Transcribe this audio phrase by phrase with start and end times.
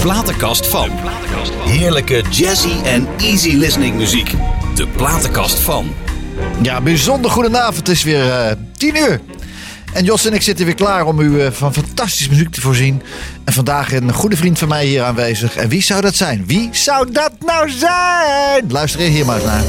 [0.00, 0.90] platenkast van.
[1.64, 4.34] Heerlijke jazzy en easy listening muziek.
[4.74, 5.94] De platenkast van.
[6.62, 7.76] Ja, bijzonder goedenavond.
[7.76, 9.20] Het is weer eh 10 uur.
[9.92, 13.02] En Jos en ik zitten weer klaar om u eh, van fantastische muziek te voorzien.
[13.44, 15.56] En vandaag een goede vriend van mij hier aanwezig.
[15.56, 16.44] En wie zou dat zijn?
[16.46, 18.64] Wie zou dat nou zijn?
[18.68, 19.64] Luister hier maar eens naar.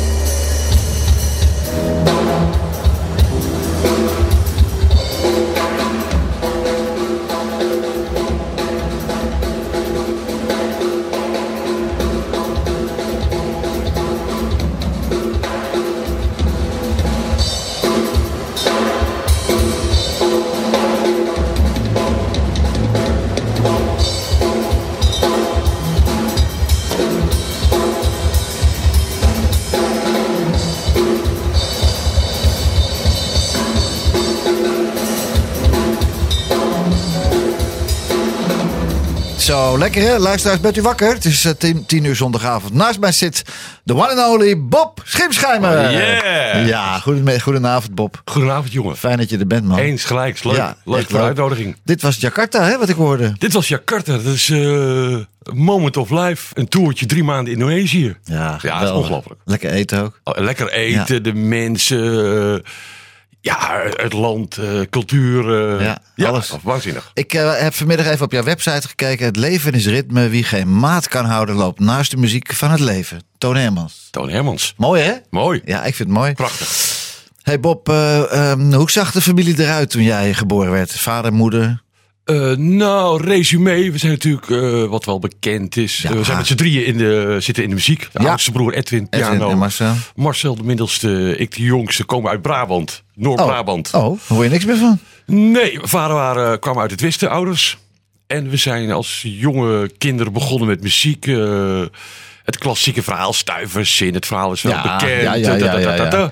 [39.80, 40.18] Zo, lekker hè?
[40.18, 41.14] Luisteraars, bent u wakker?
[41.14, 42.74] Het is eh, tien, tien uur zondagavond.
[42.74, 43.44] Naast mij zit
[43.84, 45.86] de one and only Bob Schimschijmer.
[45.86, 46.68] Oh, yeah.
[46.68, 48.22] Ja, goeden, goedenavond Bob.
[48.26, 48.98] Goedenavond, jongen.
[48.98, 49.78] Fijn dat je er bent, man.
[49.78, 50.56] Eens gelijk, leuk.
[50.56, 51.76] Ja, leuk voor de uitnodiging.
[51.84, 53.34] Dit was Jakarta, hè, wat ik hoorde.
[53.38, 54.12] Dit was Jakarta.
[54.12, 55.18] Dat is eh,
[55.54, 56.54] Moment of Life.
[56.54, 58.18] Een toertje drie maanden Indonesië.
[58.24, 59.42] Ja, Ja, dat is ongelooflijk.
[59.46, 60.20] Lekker eten ook.
[60.24, 62.64] Oh, Lekker eten, de mensen.
[63.50, 65.78] Ja, het land, eh, cultuur.
[65.80, 65.86] eh,
[66.16, 66.54] Ja, alles.
[66.64, 67.12] Waanzinnig.
[67.14, 69.26] Ik eh, heb vanmiddag even op jouw website gekeken.
[69.26, 70.28] Het leven is ritme.
[70.30, 73.22] Wie geen maat kan houden, loopt naast de muziek van het leven.
[73.38, 74.08] Toon Hermans.
[74.12, 74.74] Toon Hermans.
[74.78, 75.14] Mooi, hè?
[75.30, 75.62] Mooi.
[75.66, 76.34] Ja, ik vind het mooi.
[76.34, 76.98] Prachtig.
[77.44, 80.92] Hey Bob, eh, ehm, hoe zag de familie eruit toen jij geboren werd?
[80.92, 81.82] Vader, moeder?
[82.30, 83.92] Eh, nou, resume.
[83.92, 85.98] We zijn natuurlijk eh, wat wel bekend is.
[86.02, 86.10] Ja.
[86.10, 88.08] Eh, we zijn met z'n drieën in de, zitten in de muziek.
[88.12, 88.30] De Ja.
[88.30, 89.50] oudste broer Edwin, Edwin piano.
[89.50, 89.94] en Marcel.
[90.16, 91.36] Marcel, de middelste.
[91.38, 93.04] Ik, de jongste, komen uit Brabant.
[93.16, 93.94] Noord-Brabant.
[93.94, 95.00] Oh, daar hoor je niks meer van?
[95.26, 97.78] Nee, mijn vader waren, kwam uit het Westen, ouders.
[98.28, 101.26] En we zijn als jonge kinderen begonnen met muziek.
[102.46, 104.14] het klassieke verhaal, stuivers in.
[104.14, 106.32] Het verhaal is wel Ja, bekend.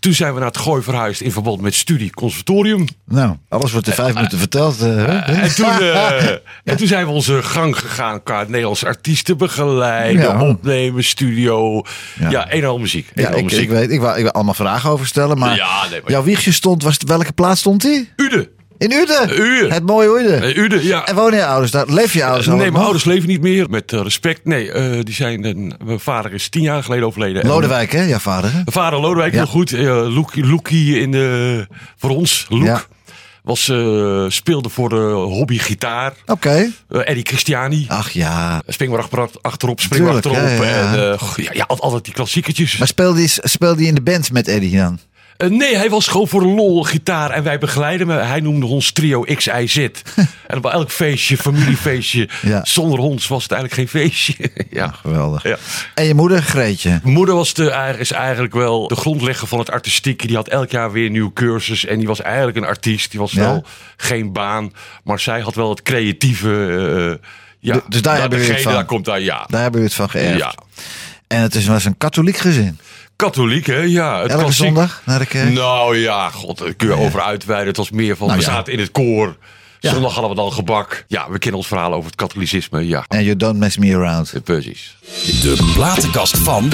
[0.00, 2.86] Toen zijn we naar het Gooi verhuisd in verband met studie conservatorium.
[3.04, 4.80] Nou, alles wordt in vijf minuten verteld.
[4.80, 5.28] eh?
[5.28, 6.28] En toen, eh,
[6.64, 11.82] en toen zijn we onze gang gegaan qua Nederlandse artiesten begeleiden, opnemen, studio.
[12.18, 12.52] Ja.
[12.52, 13.10] Een en al muziek.
[13.14, 15.56] Ja, ik, weet, ik wil allemaal vragen over stellen, maar,
[16.06, 18.08] jouw wiegje stond, was, welke plaats stond die?
[18.16, 18.50] Ude.
[18.80, 19.40] In Uden.
[19.40, 19.72] Uden.
[19.72, 20.42] Het mooie Uden.
[20.42, 21.06] Eh, Ude, ja.
[21.06, 21.86] En wonen je ouders daar?
[21.88, 22.82] Leef je ouders nee, allemaal mijn nog?
[22.82, 23.70] ouders leven niet meer.
[23.70, 24.44] Met eh, respect.
[24.44, 25.44] Nee, eh, die zijn.
[25.44, 25.54] eh,
[25.84, 27.42] mijn vader is tien jaar geleden overleden.
[27.42, 28.02] En Lodewijk, hè?
[28.02, 28.54] Jouw vader, hè?
[28.54, 29.38] Mijn vader Lodewijk, Ja.
[29.38, 29.72] heel goed.
[29.72, 32.64] Uh, Loekie, in de, voor ons, Loek.
[32.64, 32.82] Ja.
[33.42, 36.12] Was, eh, speelde voor de hobby gitaar.
[36.26, 36.70] Oké.
[36.88, 37.84] Eh, Eddie Christiani.
[37.88, 38.62] Ach ja.
[38.66, 40.36] Spring maar achter- achterop, spring maar achterop.
[40.36, 40.92] ja, ja.
[40.92, 42.76] En, eh, ja, ja, altijd, die klassiekertjes.
[42.78, 44.98] Maar speelde speelde je in de band met Eddie dan?
[45.40, 48.26] Eh, nee, hij was gewoon voor de lol gitaar en wij begeleiden hem.
[48.28, 49.76] Hij noemde ons trio XIZ.
[50.46, 52.60] en op elk feestje, familiefeestje, Ja.
[52.64, 54.34] zonder ons was het eigenlijk geen feestje.
[54.80, 54.88] ja.
[54.88, 55.42] Geweldig.
[55.42, 55.56] Ja.
[55.94, 57.00] En je moeder, Greetje?
[57.02, 60.26] Mijn moeder was de, is eigenlijk wel de grondlegger van het artistieke.
[60.26, 61.84] Die had elk jaar weer een nieuwe cursus.
[61.86, 63.10] En die was eigenlijk een artiest.
[63.10, 63.40] Die was Ja.
[63.40, 63.64] wel
[63.96, 64.72] geen baan.
[65.04, 66.48] Maar zij had wel het creatieve.
[67.20, 67.28] eh,
[67.58, 68.72] ja, Dus- daar hebben jullie het van?
[68.72, 69.44] Daar komt daar, ja.
[69.48, 70.38] Daar hebben we het van geërfd.
[70.38, 70.54] Ja.
[71.26, 72.78] En het is, was een katholiek gezin.
[73.20, 73.76] Katholiek, hè?
[73.80, 74.20] Ja.
[74.22, 75.52] Het Elke klassiek- zondag naar de kerk.
[75.52, 77.68] Nou ja, god, daar kun je over uitweiden.
[77.68, 78.50] Het was meer van, Nou we ja.
[78.52, 79.36] zaten in het koor.
[79.80, 79.92] Ja.
[79.92, 81.04] Zondag hadden we dan gebak.
[81.08, 82.86] Ja, we kennen ons verhaal over het katholicisme.
[82.86, 84.32] Ja, En you don't mess me around.
[84.32, 84.96] eh, precies.
[85.42, 86.70] De platenkast van.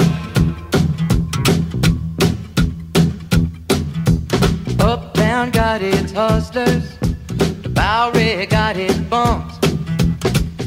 [4.79, 6.83] Uptown got its hustlers,
[7.61, 9.53] the Bowery got its bumps.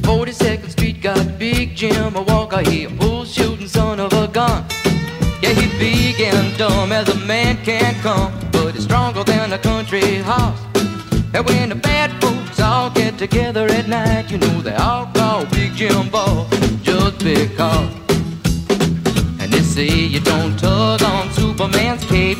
[0.03, 4.65] 42nd Street got Big Jim, a walker, he a bull shooting son of a gun.
[5.50, 9.59] Yeah, he big and dumb as a man can come, but he's stronger than a
[9.59, 10.61] country horse.
[11.34, 15.47] And when the bad folks all get together at night, you know they all call
[15.47, 16.49] Big Jim Boss
[16.83, 17.93] just because.
[19.41, 22.38] And they say you don't tug on Superman's cape.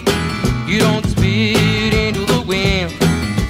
[0.69, 2.93] You don't spit into the wind.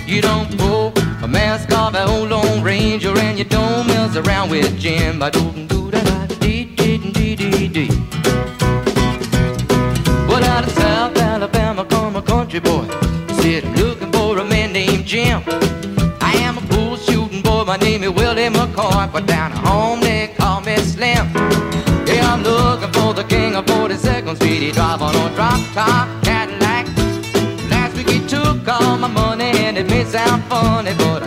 [0.06, 3.14] You don't pull a mask off an old Lone Ranger.
[3.18, 5.22] And you don't mess around with Jim.
[5.22, 5.99] I don't do that.
[12.50, 12.84] Country boy.
[13.40, 15.42] Said I'm looking for a man named Jim.
[16.20, 17.64] I am a pool shooting boy.
[17.64, 19.12] My name is Willie McCoy.
[19.12, 21.30] But down at home they call me Slim.
[22.06, 24.62] Yeah, I'm looking for the king of 42nd Street.
[24.62, 26.86] He drive on a drop top Cadillac.
[27.70, 31.19] Last week he took all my money and it may sound funny, but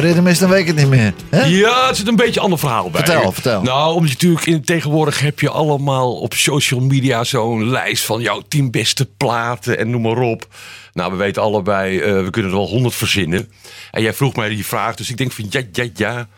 [0.00, 1.12] Ritme is, dan weet ik het niet meer.
[1.30, 1.44] Hè?
[1.44, 3.04] Ja, het zit een beetje een ander verhaal bij.
[3.04, 3.62] Vertel, vertel.
[3.62, 8.20] Nou, omdat je natuurlijk in, tegenwoordig heb je allemaal op social media zo'n lijst van
[8.20, 10.46] jouw tien beste platen en noem maar op.
[10.92, 13.50] Nou, we weten allebei, eh, we kunnen er wel honderd verzinnen.
[13.90, 16.28] En jij vroeg mij die vraag, dus ik denk van ja, ja, ja.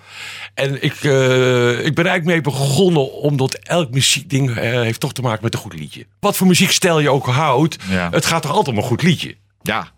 [0.54, 5.22] En ik, eh, ik ben eigenlijk mee begonnen, omdat elk muziekding eh, heeft toch te
[5.22, 6.06] maken met een goed liedje.
[6.20, 8.08] Wat voor muziekstijl je ook houdt, Ja.
[8.10, 9.34] het gaat toch altijd om een goed liedje.
[9.62, 9.88] Ja.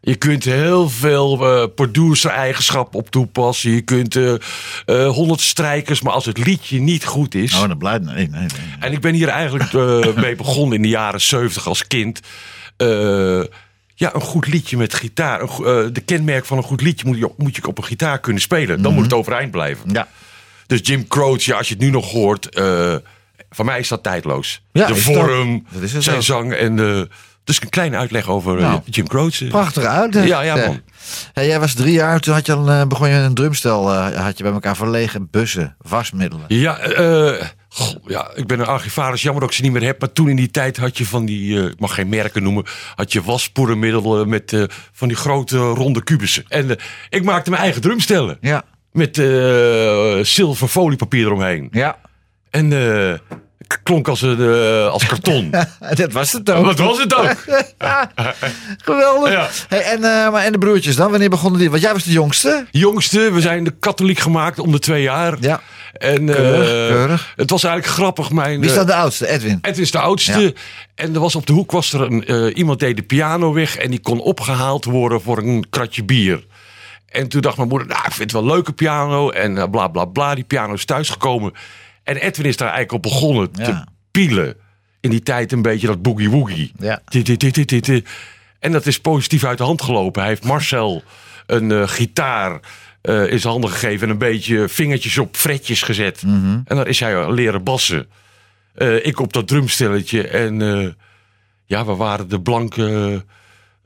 [0.00, 3.70] Je kunt heel veel eh, producer-eigenschappen op toepassen.
[3.70, 7.54] Je kunt eh, eh, honderd strijkers, maar als het liedje niet goed is.
[7.54, 8.04] Oh, dat blijft.
[8.04, 8.48] Nee, nee, nee.
[8.80, 9.72] En ik ben hier eigenlijk
[10.24, 12.20] mee begonnen in de jaren 70 als kind.
[13.94, 15.46] Ja, een goed liedje met gitaar.
[15.92, 18.82] De kenmerk van een goed liedje moet je, moet je op een gitaar kunnen spelen.
[18.82, 19.90] Dan moet het overeind blijven.
[19.92, 20.08] Ja.
[20.66, 22.48] Dus Jim Croce, ja, als je het nu nog hoort,
[23.50, 24.62] voor mij is dat tijdloos.
[24.72, 25.66] Ja, de vorm,
[25.98, 27.08] zijn zang en de.
[27.48, 29.46] Dus een kleine uitleg over eh, Nou, Jim Croce.
[29.46, 30.14] Prachtig uit.
[30.14, 30.22] hè?
[30.22, 30.80] Ja, ja, man.
[31.32, 34.24] Hey, jij was drie jaar, toen had je al, eh, begon je een drumstel eh,
[34.24, 35.28] had je bij elkaar verlegen.
[35.30, 36.44] Bussen, wasmiddelen.
[36.48, 39.22] Ja, eh, goh, ja, ik ben een archivaris.
[39.22, 40.00] Jammer dat ik ze niet meer heb.
[40.00, 42.64] Maar toen in die tijd had je van die, ik mag geen merken noemen,
[42.94, 46.44] had je waspoedermiddelen met van die grote ronde kubussen.
[46.48, 46.76] En
[47.08, 48.38] ik maakte mijn eigen drumstellen.
[48.40, 48.62] Ja.
[48.92, 49.16] Met
[50.26, 51.68] zilver foliepapier eromheen.
[51.70, 51.98] Ja.
[52.50, 52.68] En
[53.82, 55.50] klonk als, eh, als karton.
[55.94, 56.64] Dat was het ook.
[56.64, 57.36] Wat was het ook?
[58.84, 59.32] Geweldig.
[59.32, 59.48] Ja.
[59.68, 61.10] Hey, en, eh, maar, en de broertjes dan?
[61.10, 61.70] Wanneer begonnen die?
[61.70, 62.66] Want jij was de jongste.
[62.70, 65.36] Jongste, we zijn de katholiek gemaakt om de twee jaar.
[65.40, 65.60] Ja.
[65.92, 67.32] En eh, Keurig, keurig.
[67.36, 68.30] het was eigenlijk grappig.
[68.30, 69.28] Mijn, Wie is dan de oudste?
[69.28, 69.58] Edwin.
[69.62, 70.40] Het is de oudste.
[70.40, 70.50] Ja.
[70.94, 73.90] En er was op de hoek was er een, iemand deed de piano weg en
[73.90, 76.44] die kon opgehaald worden voor een kratje bier.
[77.08, 79.88] En toen dacht mijn moeder, nou, ik vind het wel een leuke piano en bla
[79.88, 80.34] bla bla.
[80.34, 81.52] Die piano is thuisgekomen.
[82.08, 83.86] En Edwin is daar eigenlijk op begonnen te Ja.
[84.10, 84.56] pielen.
[85.00, 86.72] In die tijd een beetje dat boogie woogie.
[86.78, 87.00] Ja.
[88.58, 90.20] En dat is positief uit de hand gelopen.
[90.20, 91.02] Hij heeft Marcel
[91.46, 92.60] een eh, gitaar
[93.00, 96.22] eh, in zijn handen gegeven en een beetje vingertjes op fretjes gezet.
[96.22, 96.60] Mhm.
[96.64, 98.06] En dan is hij eh, leren bassen.
[99.02, 100.28] Ik op dat drumstelletje.
[100.28, 100.56] En
[101.64, 103.24] ja, we waren de blanke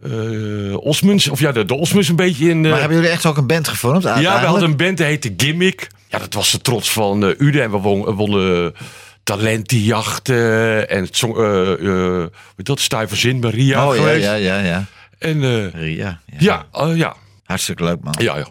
[0.02, 1.28] eh Osmunds.
[1.28, 2.64] Of ja, de, de Osmunds een beetje in...
[2.64, 4.02] eh, Maar hebben jullie echt ook een band gevormd?
[4.02, 5.86] ja, we hadden een band, die heette Gimmick.
[6.08, 7.62] Ja, dat was de trots van eh Ude.
[7.62, 8.74] En we won- wonnen
[9.22, 10.88] talentenjachten.
[10.88, 14.24] En het zong, eh eh, heet dat, Stuyverzin bij Ria Oh ja, geweest.
[14.24, 14.84] ja, ja, ja.
[15.18, 16.20] En eh, Ria.
[16.38, 16.66] Ja.
[16.72, 18.14] ja, eh, ja, Hartstikke leuk, man.
[18.18, 18.46] ja, ja.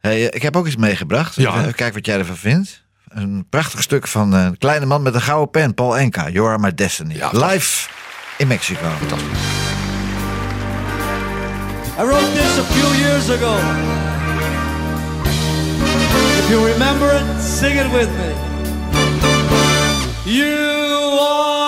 [0.00, 1.34] Hey, eh, ik heb ook iets meegebracht.
[1.36, 1.60] Ja.
[1.60, 2.82] Even kijken wat jij ervan vindt.
[3.08, 6.28] Een prachtig stuk van eh, een kleine man met een gouden pen, Paul Enka.
[6.30, 7.14] You are my destiny.
[7.16, 7.88] Ja, Live
[8.38, 8.86] in Mexico.
[11.94, 13.54] I wrote this a few years ago.
[16.38, 18.32] If you remember it, sing it with me.
[20.24, 20.56] You
[21.20, 21.61] are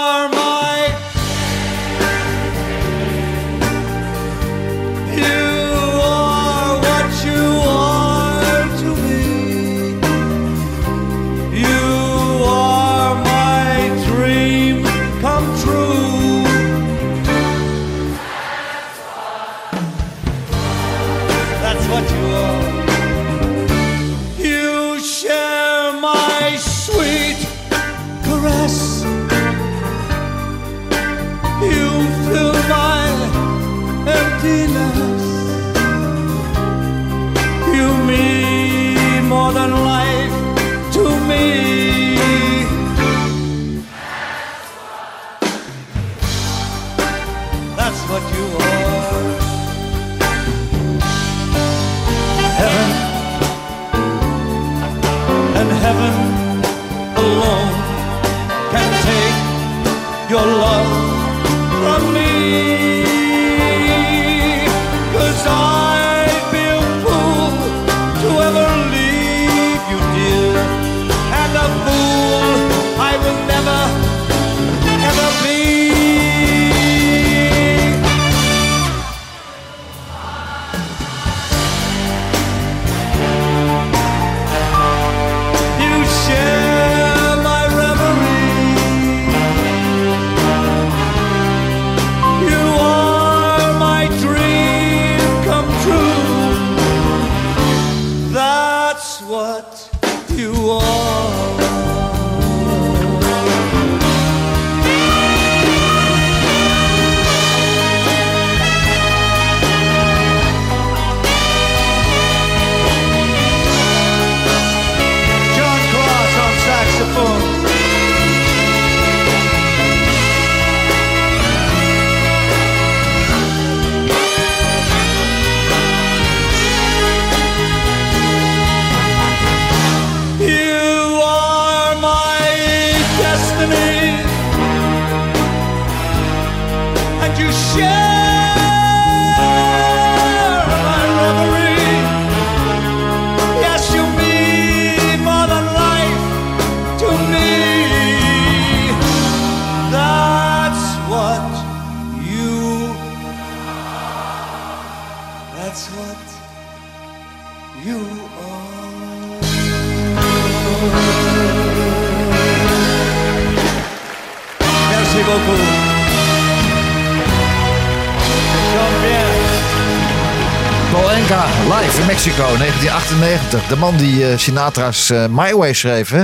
[173.54, 173.68] 1998.
[173.68, 176.22] De man die eh, Sinatra's eh, My Way schreef, hè?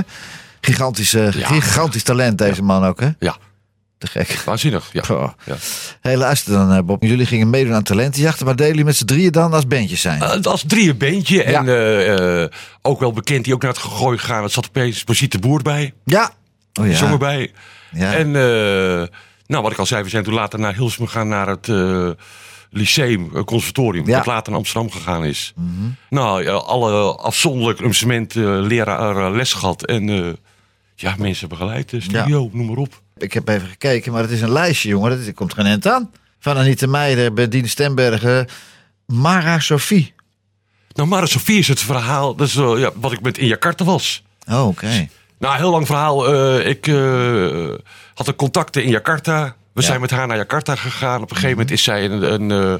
[0.60, 1.46] Gigantisch, eh, Ja.
[1.46, 3.08] gigantisch talent, deze man ook, hè?
[3.18, 3.36] Ja,
[3.98, 4.42] Te gek.
[4.44, 4.88] waanzinnig.
[4.92, 5.02] Ja.
[5.46, 5.56] Ja.
[6.00, 7.02] Hey, luister dan, Bob.
[7.02, 10.22] Jullie gingen meedoen aan talentenjachten, maar deden jullie met z'n drieën dan als bandjes zijn?
[10.22, 11.42] Uh, als drieën beentje.
[11.42, 12.50] En
[12.82, 14.42] ook wel bekend, die ook naar het gooi gegaan.
[14.42, 15.92] Er zat opeens Brigitte de Boer bij.
[16.04, 16.30] ja.
[16.80, 16.94] Oh ja.
[16.96, 17.52] zong erbij.
[17.92, 18.12] ja.
[18.14, 18.30] En
[19.46, 21.66] nou, wat ik al zei, we zijn toen later naar Hilsum gegaan naar het
[22.70, 24.06] Lyceum, eh, conservatorium.
[24.06, 24.16] Ja.
[24.16, 25.52] Dat later naar Amsterdam gegaan is.
[26.08, 29.84] Nou, ja, alle afzonderlijk instrument eh, leraar eh, les gehad.
[29.84, 30.36] En
[30.94, 33.02] ja, mensen begeleid, de studio, noem maar op.
[33.16, 35.24] Ik heb even gekeken, maar het is een lijstje, jongen.
[35.24, 36.10] Dat komt geen eind aan.
[36.38, 38.48] Van Anita Meijer, Bedien Stembergen,
[39.06, 40.14] Mara Sophie.
[40.92, 43.84] Nou, Mara Sofie is het verhaal, dat is wel, ja, wat ik met in Jakarta
[43.84, 44.22] was.
[44.48, 45.08] Oh, oké.
[45.38, 46.28] Nou, heel lang verhaal.
[46.60, 46.86] Ik
[48.14, 49.56] had een contacten in Jakarta.
[49.80, 49.92] We Ja.
[49.92, 51.22] zijn met haar naar Jakarta gegaan.
[51.22, 52.74] Op een gegeven moment is zij een, een, eh,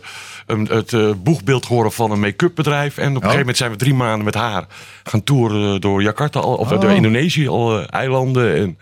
[0.47, 2.97] een, het eh, boegbeeld geworden van een make-up bedrijf.
[2.99, 4.65] En op een gegeven moment zijn we drie maanden met haar
[5.03, 6.41] gaan toeren door Jakarta.
[6.41, 6.81] Al, of Oh.
[6.81, 8.55] door Indonesië, alle eilanden.
[8.57, 8.79] En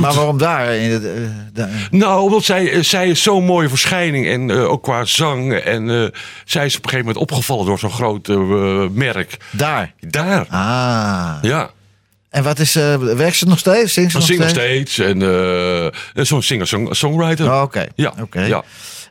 [0.00, 0.74] Maar waarom daar?
[0.74, 1.12] In het, eh,
[1.52, 4.26] daar- nou, omdat zij, eh, zij is zo'n mooie verschijning.
[4.26, 5.54] En eh, ook qua zang.
[5.54, 6.08] En eh,
[6.44, 9.36] zij is op een gegeven moment opgevallen door zo'n groot eh, merk.
[9.50, 9.92] daar.
[10.00, 10.46] Daar.
[10.50, 11.36] Ah.
[11.42, 11.70] Ja.
[12.36, 13.92] En wat is, eh werkt ze nog steeds?
[13.92, 14.92] Zingt ze Ze nog zingt nog steeds?
[14.92, 15.10] steeds.
[15.10, 15.22] En
[16.14, 17.52] eh, zo'n singer-songwriter.
[17.52, 17.86] Oh, Oké.
[17.94, 18.40] Ja, Oké.
[18.40, 18.62] ja.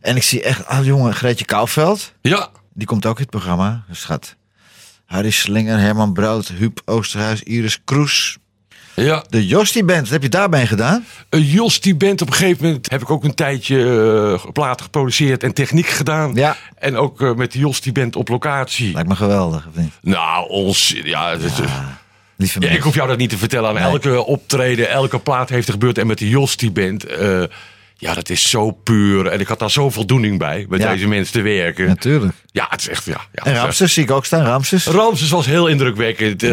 [0.02, 2.14] En ik zie echt, ah jongen, Greetje Kouwveld.
[2.22, 2.50] Ja.
[2.74, 3.84] Die komt ook in het programma.
[3.92, 4.36] Gaat
[5.06, 8.38] Harry Slinger, Herman Brood, Huub Oosterhuis, Iris Kroes.
[8.94, 11.06] Ja, De Jostie Band, wat heb je daarbij gedaan?
[11.30, 14.84] uh, Jos die band op een gegeven moment heb ik ook een tijdje uh, platen
[14.86, 16.34] geproduceerd en techniek gedaan.
[16.34, 16.58] Ja.
[16.80, 18.94] En ook uh, met de Jos die band op locatie.
[18.94, 19.92] Lijkt me geweldig, of niet?
[20.02, 21.52] Nou, ons, ja, het is-
[22.38, 23.70] Lieve ja, ik hoef jou dat niet te vertellen.
[23.70, 23.84] Aan Nee.
[23.84, 25.98] elke optreden, elke plaat heeft er gebeurd.
[25.98, 27.44] En met de Jos die band, eh,
[27.98, 29.28] ja, dat is zo puur.
[29.28, 30.92] En ik had daar zoveel voldoening bij, met Ja.
[30.92, 31.88] deze mensen te werken.
[31.88, 32.34] Natuurlijk.
[32.52, 33.22] Ja, het is echt, ja.
[33.34, 34.86] ja En Ramses zie ik ook staan, Ramses.
[34.86, 36.44] Ramses was heel indrukwekkend.
[36.44, 36.50] eh,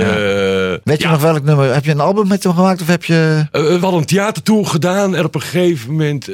[0.84, 1.10] Weet je ja.
[1.10, 1.72] nog welk nummer?
[1.74, 3.46] Heb je een album met hem gemaakt of heb je...
[3.52, 6.28] Eh, we hadden een theatertour gedaan en op een gegeven moment,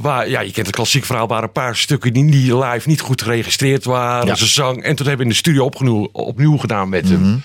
[0.00, 3.00] waar, ja, je kent het klassiek verhaal, waren een paar stukken die, die live niet
[3.00, 4.26] goed geregistreerd waren.
[4.26, 4.34] Ja.
[4.34, 7.12] Ze zang en toen hebben we in de studio opnieuw, opnieuw gedaan met Mhm.
[7.12, 7.42] hem.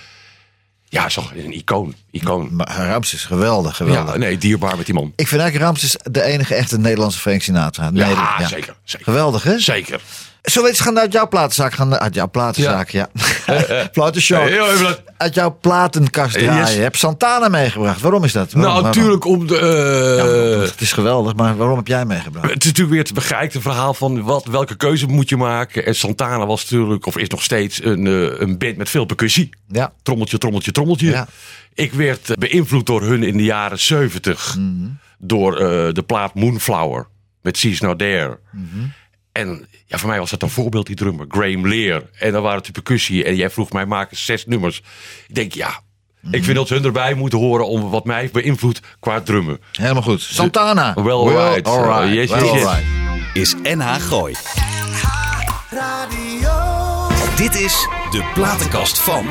[0.89, 1.95] Ja, is toch een icoon.
[2.11, 2.55] icoon.
[2.55, 4.13] Maar Ramses, geweldig, geweldig.
[4.13, 5.13] Ja, nee, dierbaar met die man.
[5.15, 7.83] Ik vind eigenlijk Ramses de enige echte Nederlandse Frank Sinatra.
[7.83, 8.75] Ja, Nederland, zeker.
[8.83, 9.05] zeker.
[9.05, 9.59] Geweldig, hè?
[9.59, 10.01] Zeker.
[10.41, 11.95] Zullen we eens gaan uit jouw platenzaak gaan?
[11.99, 13.09] Uit jouw platenzaak, ja.
[13.93, 16.43] Dat- Uit jouw platenkast Yes.
[16.43, 16.75] draaien.
[16.75, 18.01] Je hebt Santana meegebracht.
[18.01, 18.51] Waarom is dat?
[18.51, 19.57] Waarom- nou, natuurlijk om de...
[19.57, 22.49] eh, het is geweldig, maar waarom heb jij meegebracht?
[22.49, 25.85] Het is natuurlijk weer het begrijpte verhaal van wat, welke keuze moet je maken.
[25.85, 29.49] En Santana was natuurlijk, of is nog steeds, een, eh, een band met veel percussie.
[29.67, 29.93] Ja.
[30.03, 31.09] Trommeltje, trommeltje, trommeltje.
[31.09, 31.27] Ja.
[31.73, 34.55] Ik werd eh, beïnvloed door hun in de jaren 70.
[34.57, 34.87] Mhm.
[35.17, 37.07] Door eh, de plaat Moonflower.
[37.41, 38.39] Met She's Not There.
[38.51, 38.85] Mhm.
[39.31, 42.01] En ja, voor mij was dat een voorbeeld, die drummer, Graham Lear.
[42.19, 43.23] En dan waren het de percussie.
[43.23, 44.77] En jij vroeg mij, maken zes nummers.
[45.27, 45.81] Ik denk, ja,
[46.31, 49.59] ik vind dat ze hun erbij moeten horen om wat mij beïnvloedt qua drummen.
[49.71, 50.21] Helemaal goed.
[50.21, 50.93] Santana.
[50.93, 51.67] Well, alright.
[51.67, 52.07] alright.
[52.07, 52.61] Uh, yes, Well, yes,
[53.33, 53.53] yes.
[53.63, 54.35] Is NH Gooi.
[57.35, 59.25] Dit is de platenkast van.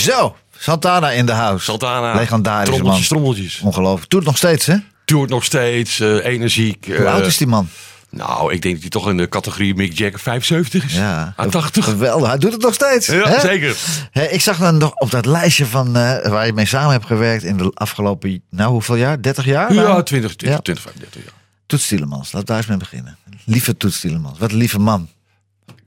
[0.00, 1.64] Zo, Santana in de house.
[1.64, 2.14] Santana.
[2.14, 2.78] Legendarische man.
[2.80, 3.60] Trommeltjes, trommeltjes.
[3.60, 4.10] Ongelooflijk.
[4.10, 4.76] Doet het nog steeds, hè?
[5.04, 6.86] Toert nog steeds, eh, energiek.
[6.86, 7.68] Hoe eh, oud is die man?
[8.10, 10.94] Nou, ik denk dat hij toch in de categorie Mick Jagger 75 is.
[10.94, 11.32] Ja.
[11.36, 11.84] Aan 80.
[11.84, 12.28] Geweldig.
[12.28, 13.06] Hij doet het nog steeds.
[13.06, 13.40] Ja, hè?
[13.40, 13.76] zeker.
[14.10, 17.06] Hè, ik zag dan nog op dat lijstje van eh, waar je mee samen hebt
[17.06, 19.22] gewerkt in de afgelopen, nou hoeveel jaar?
[19.22, 19.74] 30 jaar?
[19.74, 20.62] Ja, Nou, 20, 20, Ja.
[20.62, 21.32] 20 35 jaar.
[21.66, 22.24] Toets Tielemans.
[22.32, 23.16] Laten we daar eens mee beginnen.
[23.44, 24.38] Lieve Toets Tielemans.
[24.38, 25.08] Wat een lieve man.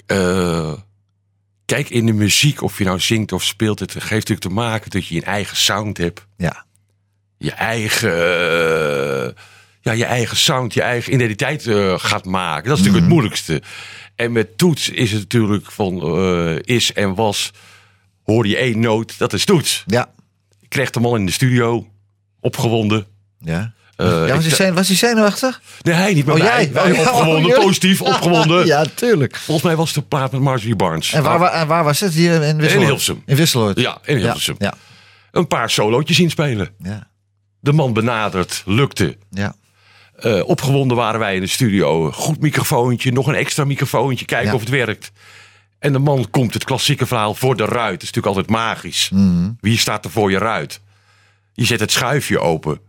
[0.06, 0.72] Eh,
[1.66, 4.90] kijk, in de muziek, of je nou zingt of speelt, het geeft natuurlijk te maken
[4.90, 6.26] dat je een eigen sound hebt.
[6.38, 6.66] Ja.
[7.38, 9.34] je eigen, eh,
[9.82, 12.70] ja, je eigen sound, je eigen identiteit eh, gaat maken.
[12.70, 13.62] Dat is natuurlijk het moeilijkste.
[14.16, 17.52] En met toets is het natuurlijk van eh, is en was.
[18.24, 19.84] Hoor je één noot, dat is toets.
[19.88, 20.12] Ja.
[20.60, 21.88] Ik kreeg de man in de studio,
[22.40, 23.08] opgewonden.
[23.40, 23.74] Ja.
[23.96, 25.62] Eh, ja, was, hij zijn, was hij zenuwachtig?
[25.82, 26.72] Nee, hij niet, maar Oh, wij, jij?
[26.74, 28.66] wij Oh, opgewonden, oh, positief, opgewonden.
[28.76, 29.36] ja, tuurlijk.
[29.36, 31.14] Volgens mij was het de plaat met Marjorie Barnes.
[31.14, 32.14] En waar, waar, was het?
[32.14, 32.72] Hier in Wisseloord?
[32.74, 33.24] In Hilversum.
[33.26, 33.80] In Wisseloord.
[33.80, 34.56] Ja, in Hilversum.
[34.60, 34.74] Ja,
[35.32, 36.70] Een paar solootjes inspelen.
[36.78, 37.08] ja,
[37.60, 39.18] De man benaderd, lukte.
[39.30, 39.56] ja.
[40.14, 42.12] Eh, opgewonden waren wij in de studio.
[42.12, 44.54] Goed microfoontje, nog een extra microfoontje, kijken Ja.
[44.54, 45.12] of het werkt.
[45.80, 47.92] En de man komt het klassieke verhaal voor de ruit.
[47.94, 49.10] Het is natuurlijk altijd magisch.
[49.10, 49.50] Mhm.
[49.60, 50.82] Wie staat er voor je ruit?
[51.54, 52.80] Je zet het schuifje open.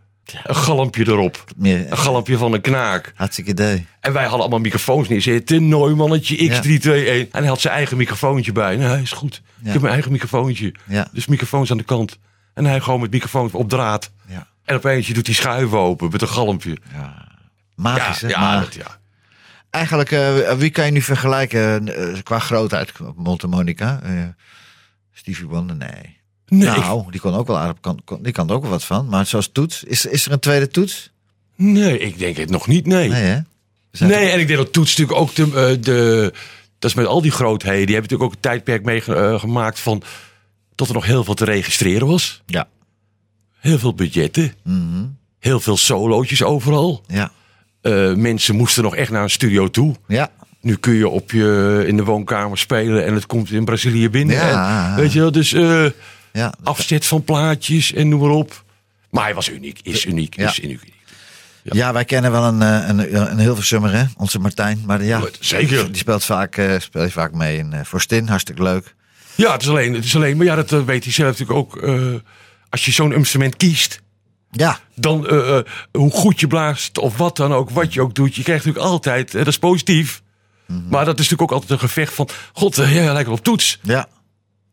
[0.43, 1.43] Een galmpje erop.
[1.55, 3.11] Meer, Een galmpje van een knaak.
[3.15, 3.85] hartstikke idee.
[3.99, 5.67] En wij hadden allemaal microfoons neerzitten.
[5.67, 7.31] Nooimannetje X321.
[7.31, 8.75] En hij had zijn eigen microfoontje bij.
[8.75, 9.41] Nou, hij is goed.
[9.59, 9.65] Ja.
[9.67, 10.73] Ik heb mijn eigen microfoontje.
[10.87, 11.07] Ja.
[11.11, 12.17] Dus microfoons aan de kant.
[12.53, 14.11] En hij gewoon met microfoons op draad.
[14.27, 14.47] Ja.
[14.63, 16.77] En opeens doet hij schuiven open met een galmpje.
[17.75, 18.33] Magisch, ja, hè?
[18.33, 18.97] ja, dat, ja.
[19.69, 22.91] Eigenlijk, eh, wie kan je nu vergelijken eh, qua grootheid?
[23.15, 23.99] Montemonica?
[24.03, 24.11] eh
[25.13, 25.75] Stevie Wonder?
[25.75, 26.17] Nee.
[26.47, 28.71] Nee, ik- nou, die kon ook wel aardig, kan, kon- die kan er ook wel
[28.71, 29.07] wat van.
[29.09, 31.11] Maar zoals toets, is, is er een tweede toets?
[31.55, 32.85] nee, ik denk het nog niet.
[32.85, 33.09] Nee.
[33.09, 33.43] Nee,
[33.99, 36.33] Nee, en ik denk dat Toets natuurlijk ook de, eh, de.
[36.79, 37.85] Dat is met al die grootheden.
[37.85, 40.01] Die hebben natuurlijk ook een tijdperk meegemaakt van.
[40.75, 42.41] Dat er nog heel veel te registreren was.
[42.45, 42.67] Ja.
[43.59, 44.53] Heel veel budgetten.
[44.63, 45.05] Mhm.
[45.39, 47.03] Heel veel solootjes overal.
[47.07, 47.31] Ja.
[47.81, 49.95] Eh, mensen moesten nog echt naar een studio toe.
[50.07, 50.29] Ja.
[50.61, 54.35] Nu kun je op je, in de woonkamer spelen en het komt in Brazilië binnen.
[54.35, 54.89] Ja.
[54.89, 55.85] En, weet je wel, dus eh,
[56.35, 56.53] Ja.
[56.63, 58.63] afzet van plaatjes en noem maar op.
[59.09, 60.47] Maar hij was uniek, is uniek, Ja.
[60.49, 60.93] is uniek.
[61.63, 64.03] Ja, wij kennen wel een, eh, een, een Hilversummer, hè?
[64.17, 64.83] Onze Martijn.
[64.85, 65.85] Maar ja, Zeker.
[65.87, 68.27] die speelt vaak, eh speelt vaak mee in uh, Forstin.
[68.27, 68.95] Hartstikke leuk.
[69.35, 71.57] Ja, het is alleen, het is alleen maar ja, dat eh, weet hij zelf natuurlijk
[71.59, 71.77] ook.
[71.81, 72.13] eh,
[72.69, 74.01] als je zo'n instrument kiest,
[74.51, 78.15] Ja, dan eh, eh, hoe goed je blaast of wat dan ook, wat je ook
[78.15, 80.21] doet, je krijgt natuurlijk altijd, eh, dat is positief.
[80.65, 80.79] Mhm.
[80.89, 83.43] Maar dat is natuurlijk ook altijd een gevecht van, god, eh, ja, lijkt wel op
[83.43, 83.79] toets.
[83.81, 84.07] ja.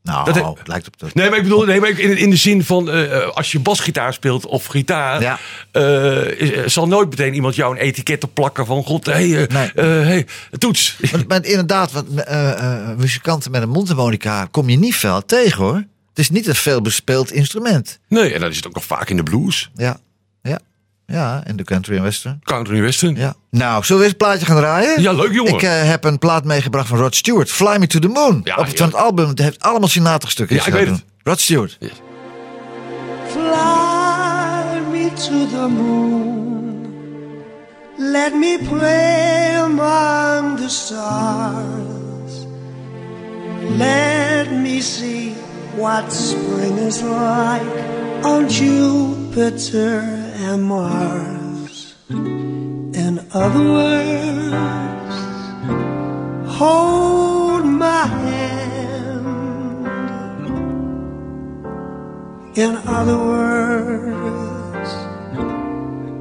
[0.02, 1.14] Nou, Dat- het lijkt op dat.
[1.14, 3.60] Nee, maar ik bedoel, nee, maar in, in de zin van eh, eh, als je
[3.60, 5.38] basgitaar speelt of gitaar, Ja.
[5.72, 9.48] eh, is- zal nooit meteen iemand jou een etiket op plakken van god, hé, hey,
[9.52, 9.84] Nee.
[9.84, 10.26] hey,
[10.58, 10.96] toets.
[11.12, 11.92] Maar, maar inderdaad,
[12.98, 15.84] muzikanten met een mondharmonica kom je niet veel tegen, hoor.
[16.08, 17.98] Het is niet een veel bespeeld instrument.
[18.08, 19.96] Nee, en dat is het ook nog vaak in de blues, Ja,
[21.12, 21.42] ja.
[21.46, 22.40] In de country en western.
[22.44, 23.16] country en western.
[23.16, 23.34] Ja.
[23.50, 25.02] Nou, zullen we eens een plaatje gaan draaien?
[25.02, 25.54] Ja, leuk, jongen.
[25.54, 27.50] Ik eh, heb een plaat meegebracht van Rod Stewart.
[27.50, 28.40] Fly Me to the Moon.
[28.44, 28.78] Ja, Op het, ja.
[28.78, 29.28] van het album.
[29.28, 30.56] Het heeft allemaal Sinatra-stukken.
[30.56, 31.04] Ja, ik weet het.
[31.22, 31.78] Rod Stewart.
[33.30, 36.86] Fly me to the moon.
[37.98, 42.46] Let me play among the stars.
[43.78, 45.34] Let me see
[45.76, 51.94] what spring is like on Jupiter and Mars.
[52.10, 55.16] In other words,
[56.58, 59.26] hold my hand.
[62.56, 64.90] In other words,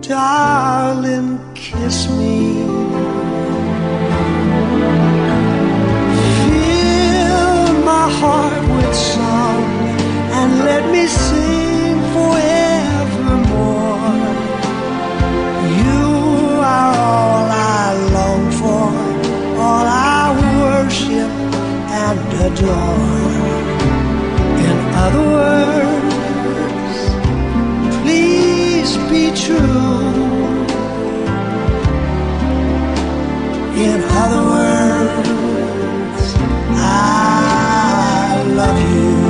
[0.08, 2.64] darling, kiss me.
[6.46, 9.64] Fill my heart with song
[10.38, 11.51] and let me sing
[22.62, 23.32] adore.
[24.70, 26.98] In other words,
[28.02, 30.20] please be true.
[33.86, 36.36] In other words,
[36.78, 39.21] I love you.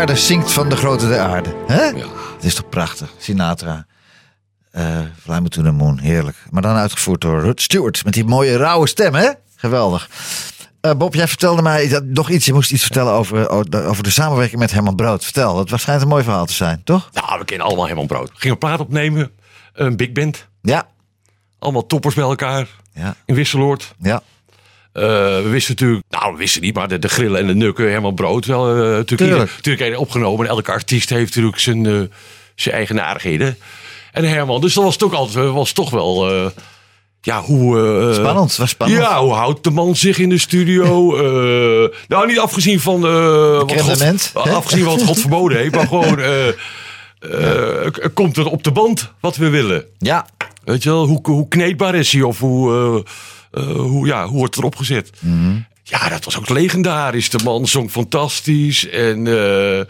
[0.00, 1.54] Aarde zingt van de grote der aarde.
[1.66, 1.84] Hè?
[1.84, 2.06] Ja.
[2.34, 3.14] Het is toch prachtig.
[3.18, 3.86] Sinatra.
[4.70, 5.98] Eh Fly Me to the Moon.
[5.98, 6.36] Heerlijk.
[6.50, 8.04] Maar dan uitgevoerd door Rod Stewart.
[8.04, 9.30] Met die mooie rauwe stem, hè?
[9.56, 10.10] Geweldig.
[10.80, 12.46] Eh, Bob, jij vertelde mij dat, nog iets.
[12.46, 13.48] Je moest iets vertellen over,
[13.86, 15.24] over de samenwerking met Herman Brood.
[15.24, 17.10] Vertel, dat was schijnt een mooi verhaal te zijn, toch?
[17.12, 18.30] Nou, we kennen allemaal Herman Brood.
[18.34, 19.30] Gingen een plaat opnemen.
[19.72, 20.46] Een big band.
[20.62, 20.88] Ja.
[21.58, 22.68] Allemaal toppers bij elkaar.
[22.92, 23.16] Ja.
[23.24, 23.94] In Wisseloord.
[23.98, 24.22] Ja.
[24.92, 25.02] Eh,
[25.42, 28.14] we wisten natuurlijk, nou we wisten niet, maar de, de grillen en de nukken, Herman
[28.14, 29.30] Brood wel eh, natuurlijk, Tuurlijk.
[29.40, 30.46] ieder- natuurlijk een opgenomen.
[30.46, 32.00] En elke artiest heeft natuurlijk zijn, eh,
[32.54, 33.56] zijn eigenaardigheden.
[34.12, 36.30] En Herman, dus dat was toch altijd, was toch wel,
[37.20, 38.10] ja hoe...
[38.14, 39.00] Spannend, was spannend.
[39.00, 41.16] Ja, hoe houdt de man zich in de studio?
[42.08, 46.18] Nou, niet afgezien van eh wat God, afgezien van wat God verboden heeft, maar gewoon
[48.14, 49.84] komt het op de band wat we willen?
[49.98, 50.26] Ja.
[50.64, 53.04] Weet je wel, hoe, hoe kneedbaar is hij of hoe,
[53.52, 55.10] hoe, ja, hoe wordt het erop gezet?
[55.82, 57.30] Ja, dat was ook legendarisch.
[57.30, 59.84] De man zong fantastisch en eh,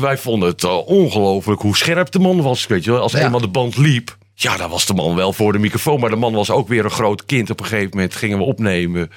[0.00, 2.66] wij vonden het eh, ongelooflijk hoe scherp de man was.
[2.66, 3.18] Weet je wel, als Ja.
[3.24, 6.00] eenmaal de band liep, ja, dan was de man wel voor de microfoon.
[6.00, 7.50] Maar de man was ook weer een groot kind.
[7.50, 9.10] Op een gegeven moment gingen we opnemen.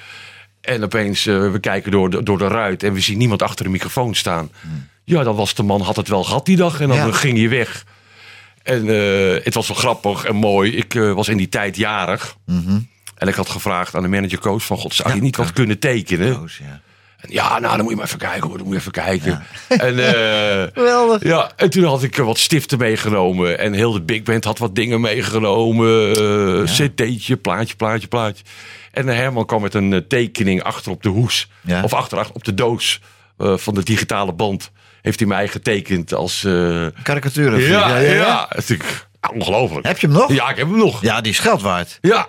[0.60, 3.64] En opeens, eh, we kijken door de, door de ruit en we zien niemand achter
[3.64, 4.50] de microfoon staan.
[5.04, 7.12] Ja, dan was de man, had het wel gehad die dag en dan Ja.
[7.12, 7.84] ging hij weg.
[8.62, 10.76] En eh, het was wel grappig en mooi.
[10.76, 12.36] Ik eh, was in die tijd jarig.
[13.16, 14.76] En ik had gevraagd aan de manager coach van...
[14.78, 16.26] God, zou je Ja, niet wat kunnen tekenen?
[16.58, 16.80] Ja.
[17.16, 18.56] En ja, nou, dan moet je maar even kijken hoor.
[18.56, 19.42] Dan moet je even kijken.
[19.68, 21.22] En, eh, Geweldig.
[21.22, 23.58] ja, en toen had ik eh, wat stiften meegenomen.
[23.58, 26.16] En heel de big band had wat dingen meegenomen.
[26.16, 28.44] eh cd'tje, plaatje, plaatje, plaatje.
[28.92, 31.48] En Herman kwam met een tekening achter op de hoes.
[31.60, 31.82] Ja.
[31.82, 33.00] Of achter, achter op de doos
[33.38, 34.70] eh, van de digitale band.
[35.02, 36.44] Heeft hij mij getekend als...
[36.44, 37.60] eh, Karikaturen.
[37.60, 38.48] ja, ja, ja.
[39.34, 39.86] Ongelooflijk.
[39.86, 40.32] Heb je hem nog?
[40.32, 41.02] Ja, ik heb hem nog.
[41.02, 41.98] Ja, die is geld waard.
[42.00, 42.26] Ja.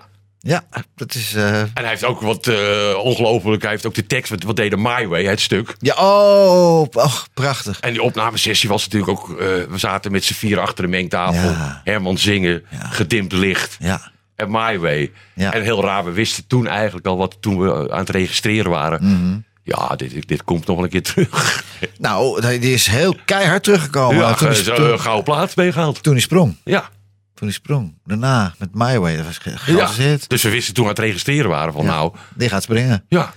[0.48, 0.64] Ja,
[0.96, 1.34] dat is...
[1.34, 3.62] eh, En hij heeft ook wat eh, ongelooflijk.
[3.62, 4.30] Hij heeft ook de tekst.
[4.30, 5.76] Wat, wat deed de My Way, het stuk.
[5.80, 7.80] Ja, oh, oh, prachtig.
[7.80, 9.30] En die opnamesessie was natuurlijk ook.
[9.30, 9.38] eh,
[9.70, 11.50] we zaten met z'n vier achter de mengtafel.
[11.50, 11.82] Ja.
[11.84, 13.76] Herman zingen, gedimd licht.
[13.80, 14.12] Ja.
[14.36, 15.12] En My Way.
[15.34, 15.54] Ja.
[15.54, 19.04] En heel raar, we wisten toen eigenlijk al wat toen we aan het registreren waren.
[19.04, 19.38] Mhm.
[19.64, 21.64] Ja, dit, dit komt nog een keer terug.
[22.00, 24.18] Nou, die is heel keihard teruggekomen.
[24.18, 26.04] ja, toen, zo, toen, een gouden plaat meegehaald.
[26.04, 26.56] toen hij sprong.
[26.64, 26.90] Ja.
[27.38, 27.94] Toen hij sprong.
[28.06, 29.16] Daarna, met My Way.
[29.18, 30.18] Dat was ja.
[30.28, 33.04] Dus we wisten toen we aan het registreren waren van nou, Die gaat springen.
[33.10, 33.34] ja,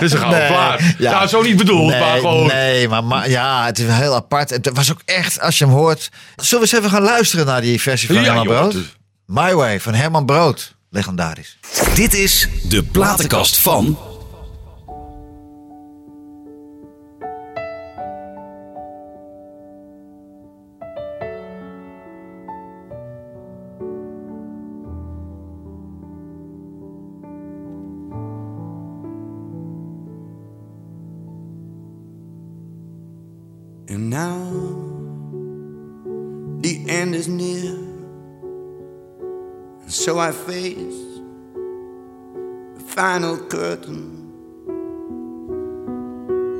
[0.00, 0.80] is een gouden Nee, plaat.
[0.98, 1.10] ja.
[1.12, 2.46] Nou, zo niet bedoeld, nee, maar gewoon.
[2.46, 4.50] Nee, maar, maar ja, het is heel apart.
[4.50, 6.08] Het was ook echt, als je hem hoort...
[6.36, 8.74] Zullen we eens even gaan luisteren naar die versie van Ja, Herman Brood?
[8.74, 10.76] is- My Way van Herman Brood.
[10.90, 11.58] Legendarisch.
[11.94, 13.98] Dit is de platenkast van.
[33.90, 34.44] And now
[36.60, 37.72] the end is near,
[39.80, 41.00] and so I face
[42.74, 44.14] the final curtain.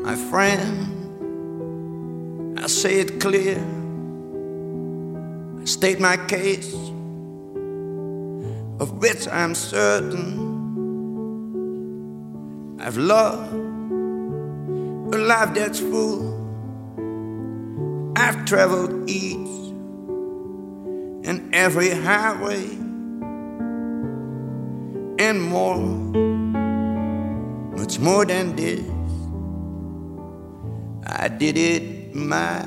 [0.02, 0.88] My friend,
[2.58, 3.62] I say it clear,
[5.60, 6.72] I state my case,
[8.80, 10.46] of which I'm certain.
[12.80, 13.52] I've loved
[15.14, 16.27] a life that's full.
[18.28, 19.48] I've traveled each
[21.26, 22.62] and every highway
[25.18, 25.78] and more,
[27.74, 28.84] much more than this.
[31.06, 32.66] I did it my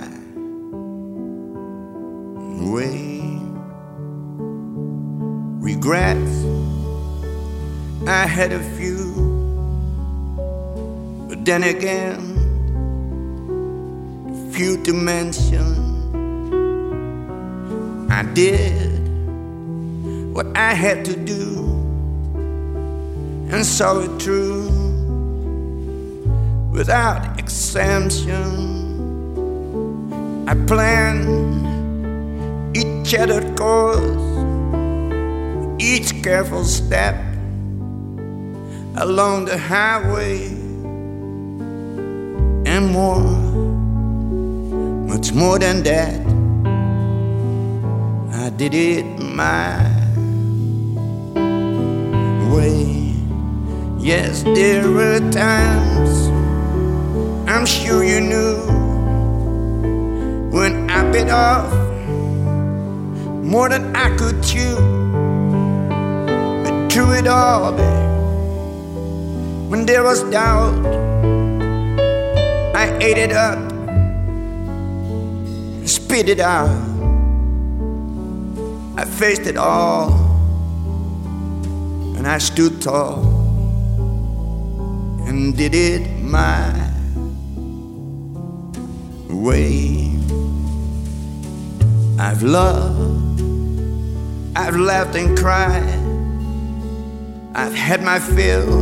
[2.74, 3.22] way.
[5.62, 6.44] Regrets,
[8.08, 9.14] I had a few,
[11.30, 12.31] but then again,
[14.52, 15.66] few to mention.
[18.12, 19.00] I did
[20.34, 21.64] what I had to do
[23.50, 24.70] and saw it through
[26.72, 28.44] without exemption.
[30.48, 31.32] I planned
[32.76, 34.22] each shattered course,
[35.82, 37.16] each careful step
[38.98, 40.48] along the highway
[42.66, 43.51] and more
[45.34, 46.20] more than that.
[48.34, 49.80] I did it my
[52.52, 53.16] way.
[53.98, 56.28] Yes, there were times
[57.48, 58.58] I'm sure you knew
[60.52, 61.72] when I bit off
[63.44, 64.76] more than I could chew.
[66.64, 68.10] But through it all, babe,
[69.70, 70.86] when there was doubt,
[72.76, 73.71] I ate it up
[75.92, 76.70] spit it out.
[78.98, 80.12] I faced it all
[82.16, 83.26] and I stood tall
[85.28, 86.72] and did it my
[89.30, 90.16] way.
[92.20, 93.42] I've loved,
[94.56, 96.00] I've laughed and cried,
[97.54, 98.82] I've had my fill,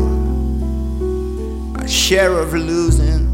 [1.74, 3.26] my share of losing,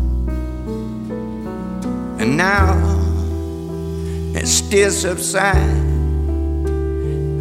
[2.20, 2.95] and now
[4.46, 5.84] still subsides.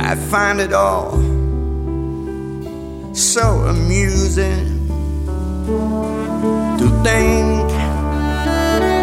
[0.01, 1.13] I find it all
[3.15, 4.89] so amusing
[6.79, 7.71] to think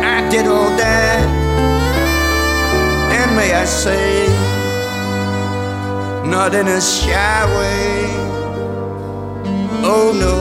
[0.04, 1.26] I did all that.
[3.18, 4.28] And may I say,
[6.30, 8.06] not in a shy way.
[9.84, 10.36] Oh no,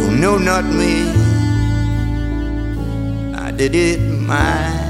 [0.00, 1.10] oh no, not me.
[3.34, 4.83] I did it my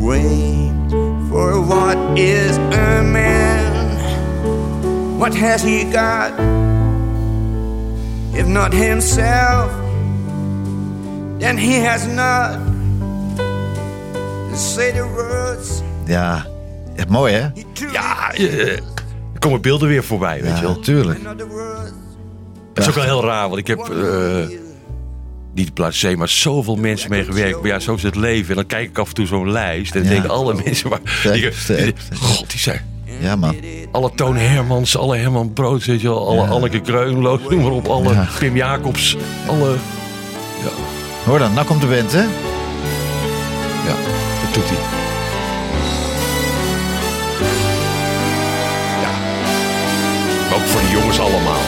[0.00, 0.70] way.
[1.28, 3.98] For what is a man?
[5.18, 6.32] What has he got?
[8.32, 9.70] If not himself,
[11.38, 12.58] then he has not.
[14.50, 16.46] To say the words Ja,
[16.96, 17.48] ja mooi hè?
[17.92, 18.68] Ja, eh,
[19.32, 20.74] er komen beelden weer voorbij, weet je Ja, wel.
[20.74, 21.18] natuurlijk.
[21.26, 21.92] another words.
[22.72, 23.88] Dat is ook wel heel raar, want ik heb eh,
[25.54, 27.60] niet se, maar zoveel mensen mee gewerkt.
[27.60, 28.48] Maar ja, zo is het leven.
[28.48, 30.14] En dan kijk ik af en toe zo'n lijst en dan Ja.
[30.14, 31.00] denk ik alle mensen waar.
[31.22, 31.94] Die-.
[32.20, 32.80] God, die zijn.
[33.20, 33.56] Ja man.
[33.92, 36.28] Alle Toon Hermans, alle Herman Brood, weet je wel.
[36.28, 37.88] Alle Anneke Kreunloos, noem maar op.
[37.88, 38.28] Alle Ja.
[38.38, 39.16] Pim Jacobs.
[39.46, 39.74] Alle.
[41.24, 42.22] Hoor dan, nou komt de band hè?
[43.88, 43.96] Ja,
[44.44, 44.78] dat doet hij.
[49.02, 49.10] Ja.
[50.56, 51.60] Ook voor de jongens allemaal.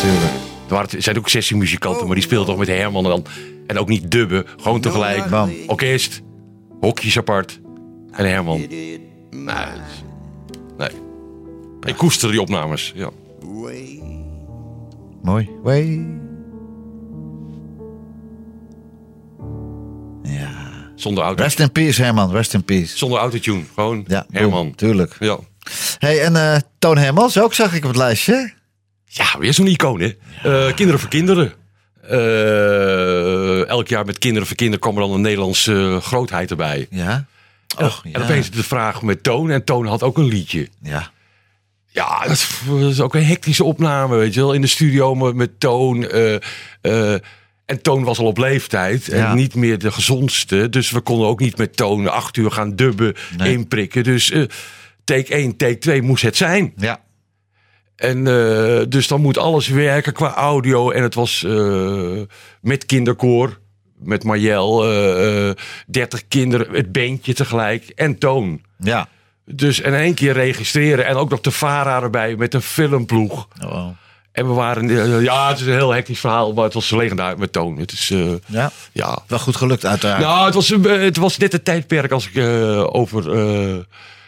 [0.00, 0.43] Tuurlijk.
[0.70, 3.24] Er zijn ook sessiemuzikanten, maar die speelden toch met Herman dan.
[3.66, 5.26] En ook niet dubben, gewoon tegelijk.
[5.30, 5.52] Bam.
[5.66, 6.22] Orkest,
[6.80, 7.60] hokjes apart.
[8.12, 8.58] En Herman.
[9.30, 9.66] Nee.
[10.78, 10.88] nee.
[11.84, 12.92] Ik koester die opnames.
[12.94, 13.10] Ja.
[15.22, 15.48] Mooi.
[15.62, 16.06] Way.
[20.22, 20.50] Ja.
[20.94, 21.42] Zonder auto.
[21.42, 22.96] Rest in peace Herman, rest in peace.
[22.98, 23.62] Zonder autotune.
[23.74, 24.50] Gewoon Ja, Herman.
[24.50, 25.16] boom, tuurlijk.
[25.20, 25.38] Ja.
[25.98, 28.52] hey, en eh, Toon Hermans ook zag ik op het lijstje.
[29.16, 30.06] Ja, weer zo'n icoon, hè?
[30.42, 31.52] Eh, kinderen voor kinderen.
[32.02, 36.86] Eh, elk jaar met kinderen voor kinderen kwam er dan een Nederlandse eh, grootheid erbij.
[36.90, 37.26] Ja.
[37.78, 38.12] Och, ja.
[38.12, 39.50] En opeens de vraag met Toon.
[39.50, 40.68] En Toon had ook een liedje.
[40.82, 41.10] Ja.
[41.88, 44.52] Ja, dat is, dat is ook een hectische opname, weet je wel.
[44.52, 46.08] In de studio met, met Toon.
[47.66, 49.34] en Toon was al op leeftijd en Ja.
[49.34, 50.68] niet meer de gezondste.
[50.68, 53.52] Dus we konden ook niet met Toon acht uur gaan dubben, Nee.
[53.52, 54.04] inprikken.
[54.04, 54.32] Dus
[55.04, 56.72] take 1, take 2 moest het zijn.
[56.76, 57.00] Ja.
[57.96, 60.90] En eh, dus dan moet alles werken qua audio.
[60.90, 62.20] En het was eh,
[62.60, 63.58] met kinderkoor,
[63.98, 65.50] met Marjel, eh,
[65.86, 68.60] 30 kinderen, het bandje tegelijk en Toon.
[68.78, 69.08] Ja.
[69.44, 73.48] Dus in één keer registreren en ook nog de VARA erbij met een filmploeg.
[73.64, 73.88] Oh.
[74.32, 77.38] En we waren, eh, ja, het is een heel hectisch verhaal, maar het was legendarisch
[77.38, 77.78] met Toon.
[77.78, 78.12] Het is,
[78.46, 78.70] Ja.
[78.92, 79.18] ja.
[79.26, 80.20] Wel goed gelukt uiteraard.
[80.20, 82.38] Nou, het was, het was net het tijdperk als ik
[82.94, 83.24] over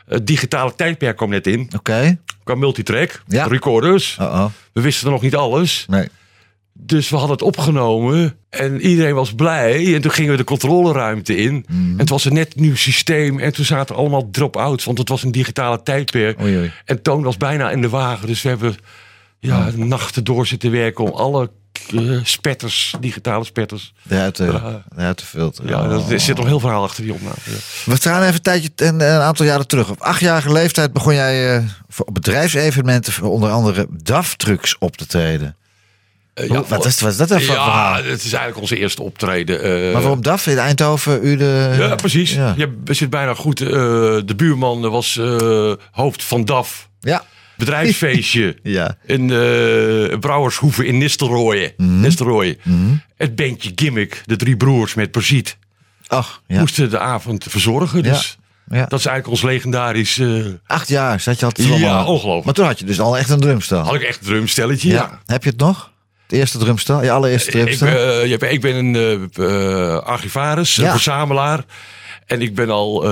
[0.06, 1.70] het digitale tijdperk kwam net in.
[1.76, 2.18] Oké.
[2.44, 3.46] Qua multitrack, Ja.
[3.46, 4.16] recorders.
[4.20, 4.44] Oh.
[4.72, 5.84] We wisten er nog niet alles.
[5.88, 6.08] Nee.
[6.78, 9.94] Dus we hadden het opgenomen en iedereen was blij.
[9.94, 11.64] En toen gingen we de controleruimte in.
[11.68, 11.90] Mhm.
[11.90, 13.38] En het was een net nieuw systeem.
[13.38, 16.40] En toen zaten allemaal drop-outs, want het was een digitale tijdperk.
[16.40, 16.72] Oei, oei.
[16.84, 18.26] En Toon was bijna in de wagen.
[18.26, 18.76] Dus we hebben
[19.38, 19.74] ja, Oh.
[19.74, 21.50] nachten door zitten werken om alle
[21.94, 23.92] eh, spetters, digitale spetters.
[24.02, 24.30] Ja.
[24.30, 25.70] te filteren.
[25.70, 26.10] Ja, Oh.
[26.10, 27.34] er zit nog heel verhaal achter die opname.
[27.44, 27.52] Ja.
[27.92, 29.88] We gaan even een tijdje, een, een aantal jaren terug.
[29.90, 35.06] Op achtjarige leeftijd begon jij eh, voor, op bedrijfsevenementen voor onder andere DAF-trucks op te
[35.06, 35.56] treden.
[36.34, 37.94] Eh, Hoe- wat, is, wat is dat even voor ja, verhaal?
[37.94, 39.92] het is eigenlijk onze eerste optreden.
[39.92, 41.26] Maar waarom DAF in Eindhoven?
[41.26, 42.32] U de, Ja, precies.
[42.32, 42.54] Ja.
[42.56, 43.58] Je zit bijna goed.
[43.58, 45.20] de buurman was
[45.90, 46.88] hoofd van DAF.
[47.00, 47.24] Ja.
[47.56, 48.56] Bedrijfsfeestje.
[48.62, 48.96] Ja.
[49.06, 51.74] In uh, Brouwershoeve in Nistelrooy.
[51.76, 52.00] Mhm.
[52.00, 52.58] Nistelrooy.
[53.16, 55.56] Het bandje Gimmick, de drie broers met Persiet,
[56.06, 56.58] Ach, ja.
[56.60, 58.02] moesten de avond verzorgen.
[58.02, 58.38] Dus
[58.70, 58.86] ja.
[58.86, 60.18] dat is eigenlijk ons legendarisch.
[60.18, 62.44] eh, Acht jaar zat je al te Ja, ongelooflijk.
[62.44, 63.80] Maar toen had je dus al echt een drumstel.
[63.82, 64.88] had ik echt een drumstelletje.
[64.88, 65.20] Ja.
[65.26, 65.92] Heb je het nog?
[66.26, 67.02] Het eerste drumstel?
[67.02, 67.88] Je allereerste Ik, drumstel?
[67.88, 70.84] ben, eh, ik ben een eh, archivaris, Ja.
[70.84, 71.64] een verzamelaar.
[72.26, 73.02] En ik ben al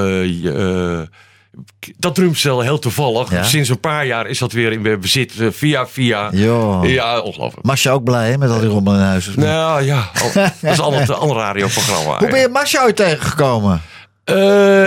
[1.99, 3.31] Dat drumstel heel toevallig.
[3.31, 3.43] Ja?
[3.43, 6.29] Sinds een paar jaar is dat weer in bezit eh, via via.
[6.33, 7.67] Ja, ongelooflijk.
[7.67, 9.31] Masja ook blij hè, met al die rommel in huis.
[9.35, 12.19] Nou ja, al- dat is al een ander radioprogramma.
[12.19, 13.83] Hoe ben je Masja ooit tegengekomen?
[14.25, 14.37] Eh,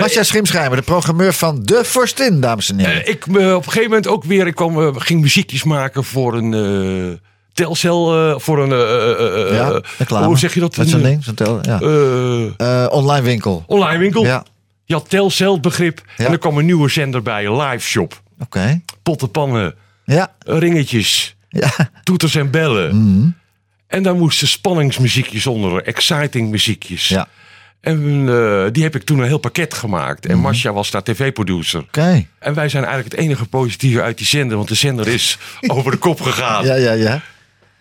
[0.00, 3.04] Masja Schimschijmer, de programmeur van De Vorstin, dames en heren.
[3.04, 4.46] Eh, ik op een gegeven moment ook weer.
[4.46, 7.20] Ik kwam, ging muziekjes maken voor een
[7.52, 8.40] telcel.
[8.40, 8.70] voor een.
[10.08, 10.76] ja, hoe zeg je dat?
[10.76, 12.86] Met zo'n ding, zo'n tel, ja.
[12.88, 13.64] online winkel.
[13.66, 14.24] online winkel.
[14.24, 14.44] Ja,
[14.88, 16.02] Je had telcel begrip.
[16.16, 16.24] Ja.
[16.26, 17.60] En er kwam een nieuwe zender bij.
[17.62, 18.22] Live shop.
[18.38, 18.80] oké.
[19.02, 19.74] Pottenpannen.
[20.04, 21.36] Ja, Ringetjes.
[21.48, 21.70] ja.
[22.02, 22.96] Toeters en bellen.
[22.96, 23.28] Mhm.
[23.86, 25.82] En daar moesten spanningsmuziekjes onder.
[25.82, 27.08] Exciting muziekjes.
[27.08, 27.28] Ja.
[27.80, 30.26] En eh, die heb ik toen een heel pakket gemaakt.
[30.26, 31.84] En Masha was daar tv-producer.
[32.38, 34.56] En wij zijn eigenlijk het enige positieve uit die zender.
[34.56, 35.38] Want de zender is
[35.74, 36.64] over de kop gegaan.
[36.64, 37.22] Ja, ja, ja.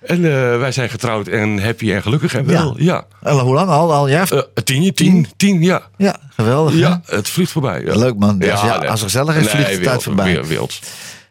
[0.02, 2.76] En eh, wij zijn getrouwd en happy en gelukkig en wel.
[2.78, 3.06] Ja.
[3.22, 3.94] En hoe lang al?
[3.94, 4.32] Al een jaar?
[4.32, 5.82] Eh, tien, tien, tien, ja.
[5.98, 6.74] ja, geweldig.
[6.74, 6.80] hè?
[6.80, 7.82] Ja, het vliegt voorbij.
[7.82, 7.96] Ja.
[7.96, 8.40] Leuk, man.
[8.40, 10.46] Dus ja, als het gezellig is, vliegt de tijd voorbij.
[10.46, 10.80] wild.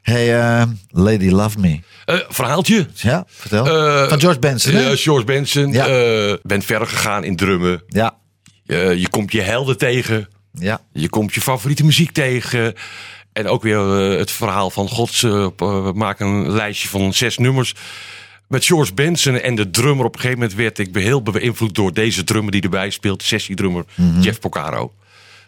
[0.02, 1.80] Hey, eh, Lady Love Me.
[2.28, 2.86] Verhaaltje.
[2.94, 3.64] Ja, vertel.
[4.08, 4.96] Van George Benson, hè?
[4.96, 5.72] George Benson.
[5.72, 5.86] Ja.
[6.42, 7.82] Bent verder gegaan in drummen.
[7.88, 8.14] Ja,
[8.94, 10.28] je komt je helden tegen.
[10.52, 10.80] ja.
[10.92, 12.74] Je komt je favoriete muziek tegen.
[13.32, 13.78] En ook weer
[14.18, 15.26] het verhaal van Gods.
[15.94, 17.74] maak een lijstje van zes nummers.
[18.48, 20.04] Met George Benson en de drummer.
[20.06, 23.22] Op een gegeven moment werd ik heel beïnvloed door deze drummer die erbij speelt.
[23.22, 24.20] Sessiedrummer Mhm.
[24.20, 24.92] Jeff Porcaro.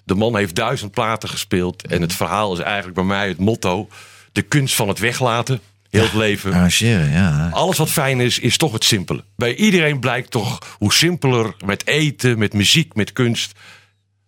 [0.05, 1.87] De man heeft duizend platen gespeeld.
[1.87, 3.89] En het verhaal is eigenlijk bij mij het motto.
[4.33, 5.61] De kunst van het weglaten.
[5.91, 6.53] Heel het leven.
[6.53, 7.49] Arrangeren, ja.
[7.53, 9.25] Alles wat fijn is, is toch het simpele.
[9.37, 13.53] Bij iedereen blijkt toch hoe simpeler met eten, met muziek, met kunst.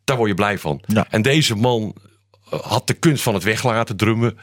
[0.04, 0.82] Daar word je blij van.
[0.86, 1.06] Ja.
[1.10, 1.94] En deze man
[2.50, 4.38] eh, had de kunst van het weglaten drummen.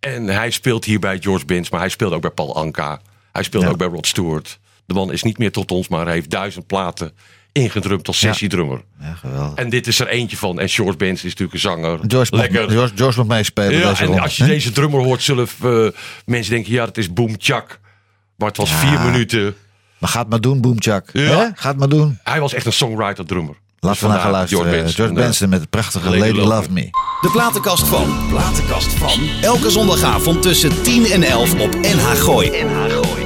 [0.00, 3.00] En hij speelt hier bij George Benz, maar hij speelt ook bij Paul Anka.
[3.34, 3.68] Hij speelt Ja.
[3.70, 4.58] ook bij Rod Stewart.
[4.86, 7.12] De man is niet meer tot ons, maar hij heeft duizend platen
[7.52, 8.84] ingedrumd als sessiedrummer.
[9.00, 9.58] Ja, geweldig.
[9.58, 10.58] En dit is er eentje van.
[10.60, 11.98] En George Benz is natuurlijk een zanger.
[12.06, 12.62] George, Lekker.
[12.64, 13.78] Mag, George, George mag meespelen.
[13.78, 15.86] Ja, en als je deze drummer hoort, zullen eh,
[16.26, 17.36] mensen denken: ja, dat is Boom.
[18.36, 18.76] Maar het was Ja.
[18.76, 19.54] vier minuten.
[19.98, 21.08] Maar ga het maar doen, Boomchak.
[21.12, 21.20] Ja.
[21.22, 21.46] Hè?
[21.54, 22.18] Ga het maar doen.
[22.22, 23.54] Hij was echt een songwriter-drummer.
[23.78, 24.90] Laten we naar gaan luisteren.
[24.92, 26.88] George Benson, met het prachtige Lady, Love Me.
[27.20, 28.26] De platenkast van.
[28.28, 29.20] Platenkast van.
[29.42, 32.50] Elke zondagavond tussen 10 en 11 op NH Gooi.
[32.50, 33.23] NH Gooi.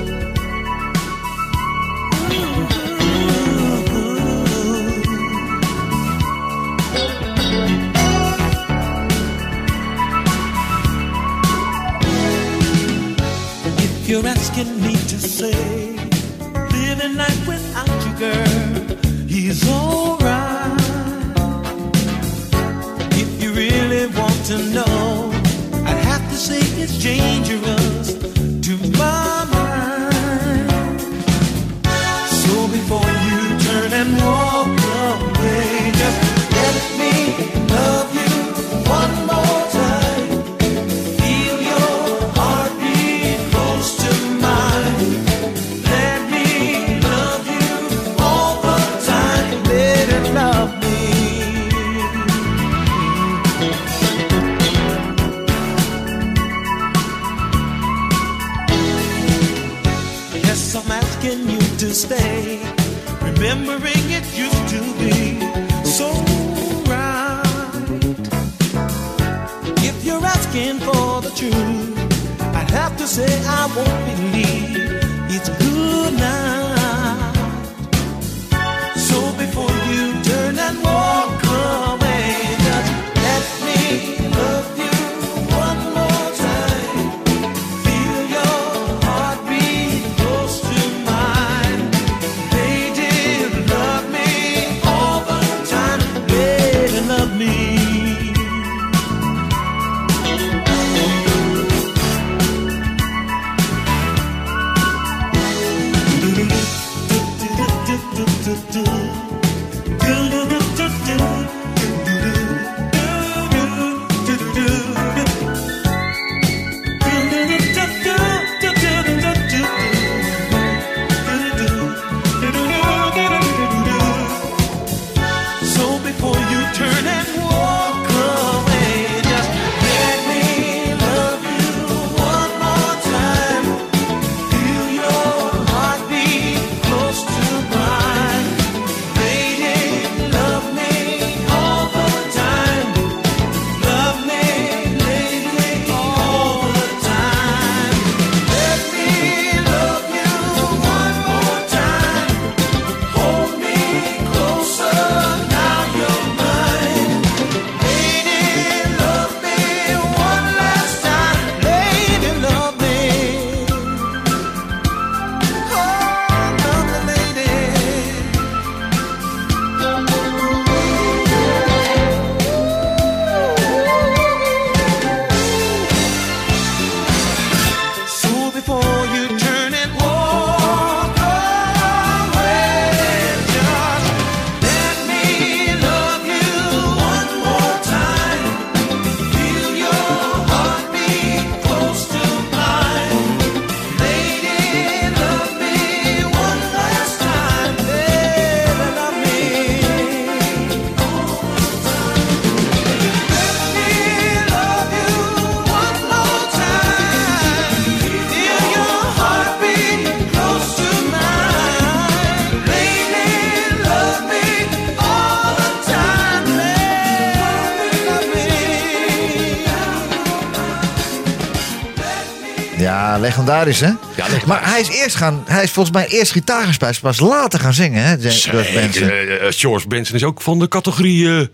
[223.19, 223.93] Ja, legendarisch hè?
[224.17, 224.45] legendarisch.
[224.45, 227.75] Maar hij is, eerst gaan, hij is volgens mij eerst gitaar gespeeld, pas later gaan
[227.75, 228.31] zingen hè?
[228.31, 229.09] George Benson.
[229.09, 231.39] Eh, eh, George Benson is ook van de categorie...
[231.39, 231.47] eh,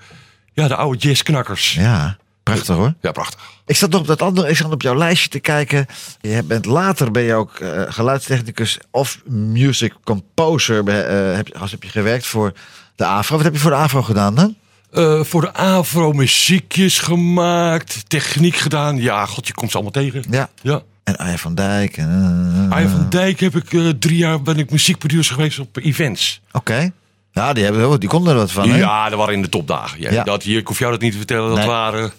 [0.52, 1.72] ja, de oude jazzknakkers.
[1.74, 1.82] Ja.
[1.82, 2.94] Ja, prachtig hoor.
[3.12, 3.40] prachtig.
[3.66, 5.86] Ik zat nog op dat andere, ik zat op jouw lijstje te kijken.
[6.20, 10.88] Je bent later ben je ook eh, geluidstechnicus of music composer.
[10.88, 12.52] Eh, heb, als heb je gewerkt voor
[12.96, 13.36] de AVRO.
[13.36, 14.56] Wat heb je voor de AVRO gedaan dan?
[14.92, 18.96] Eh, voor de AVRO muziekjes gemaakt, techniek gedaan.
[18.96, 20.24] Ja, god, je komt ze allemaal tegen.
[20.30, 20.48] Ja.
[20.62, 20.82] Ja.
[21.04, 21.96] En Arjen van Dijk.
[21.96, 25.76] En, eh, Arjen van Dijk heb ik eh, drie jaar ben ik muziekproducer geweest op
[25.76, 26.40] events.
[26.52, 26.90] Oké.
[27.32, 28.68] Ja, die, hebben, die konden er wat van.
[28.76, 30.00] Ja, dat waren in de topdagen.
[30.00, 30.24] Ja, Ja.
[30.24, 31.48] Dat hier, ik hoef jou dat niet te vertellen.
[31.48, 31.66] Dat Nee.
[31.66, 32.12] waren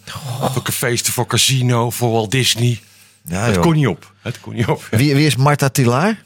[0.54, 2.82] voor cafés, voor casino, voor Walt Disney.
[3.24, 4.12] Ja, het kon niet op.
[4.22, 4.88] Het kon niet op.
[4.92, 6.24] Wie, wie is Marta Tilaar?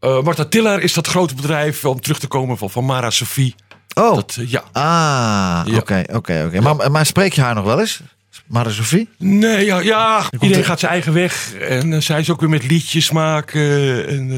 [0.00, 3.54] Eh Marta Tiller is dat grote bedrijf om terug te komen van, van Mara Sophie.
[3.94, 4.14] Oh.
[4.14, 4.62] Dat, eh, ja.
[4.72, 6.60] Ah, oké, oké, oké.
[6.60, 8.00] Maar, maar spreek je haar nog wel eens?
[8.48, 9.08] Mara Sophie?
[9.18, 10.22] Nee, ja, ja.
[10.30, 11.54] iedereen er- gaat zijn eigen weg.
[11.54, 14.08] En eh, zij is ook weer met liedjes maken.
[14.08, 14.30] En,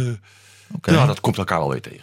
[0.83, 0.95] eh.
[0.95, 2.03] Ja, dat komt elkaar wel weer tegen.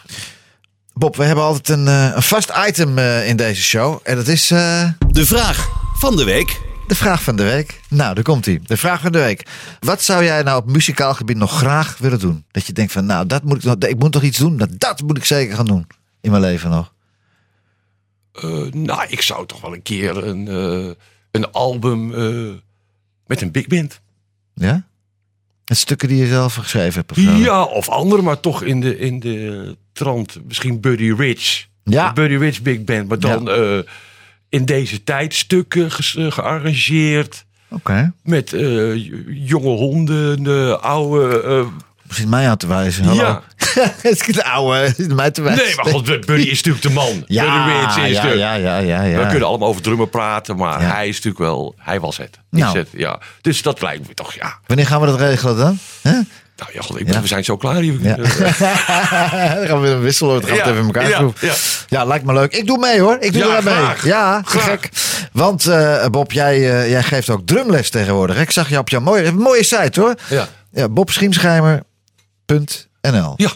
[0.93, 3.99] Bob, we hebben altijd een, eh, een vast item eh, in deze show.
[4.03, 6.59] En dat is eh, De vraag van de week.
[6.87, 7.79] de vraag van de week.
[7.89, 8.59] Nou, daar komt hij.
[8.65, 9.47] De vraag van de week.
[9.79, 12.45] Wat zou jij nou op muzikaal gebied nog graag willen doen?
[12.51, 14.57] Dat je denkt van, nou, dat moet ik, nog, ik moet toch iets doen?
[14.57, 15.87] Dat, dat moet ik zeker gaan doen
[16.21, 16.93] in mijn leven nog.
[18.33, 20.91] Eh, nou, ik zou toch wel een keer een, eh,
[21.37, 22.53] een album eh,
[23.27, 24.01] met een big band.
[24.53, 24.87] Ja?
[25.65, 27.17] Met stukken die je zelf geschreven hebt of?
[27.17, 30.37] Ja, of andere, maar toch in de, in de trant.
[30.47, 31.67] Misschien Buddy Rich.
[31.83, 32.13] Ja.
[32.13, 33.07] Buddy Rich Big Band.
[33.07, 33.77] Maar dan eh,
[34.49, 37.45] in deze tijd stukken eh, gearrangeerd.
[37.69, 38.13] Oké.
[38.23, 38.49] Met
[39.27, 41.67] jonge honden, de oude...
[42.07, 43.03] Misschien mij aan te wijzen.
[43.03, 43.21] Hallo.
[43.21, 43.41] Ja.
[44.01, 45.65] Het is mij te wijzen.
[45.65, 47.23] nee, maar god, Buddy is natuurlijk de man.
[47.27, 48.37] Ja, Buddy is ja, de...
[48.37, 49.17] ja, ja, ja, ja.
[49.19, 50.93] We kunnen allemaal over drummen praten, maar Ja.
[50.93, 51.75] hij is natuurlijk wel...
[51.77, 52.39] Hij was het.
[52.49, 52.77] Nou.
[52.77, 53.19] het ja.
[53.41, 54.59] Dus dat lijkt me toch, ja...
[54.67, 55.79] Wanneer gaan we dat regelen dan?
[56.57, 57.21] Nou ja, god, ik, Ja.
[57.21, 58.01] we zijn zo klaar hier.
[58.01, 58.15] Ja.
[59.57, 60.27] Dan gaan we weer een wissel.
[60.27, 61.53] Dan gaan we het Ja, even in elkaar ja, ja.
[61.87, 62.53] Ja, lijkt me leuk.
[62.53, 63.17] Ik doe mee hoor.
[63.19, 63.73] Ik doe er mee.
[64.03, 64.63] Ja, Graag.
[64.63, 64.89] gek.
[65.31, 68.39] Want eh, Bob, jij, eh, jij geeft ook drumles tegenwoordig.
[68.39, 70.15] Ik zag je op jouw mooie, mooie site hoor.
[70.29, 70.47] Ja.
[70.71, 70.87] Ja,
[72.47, 73.51] bobschiemschijmer.nl Ja.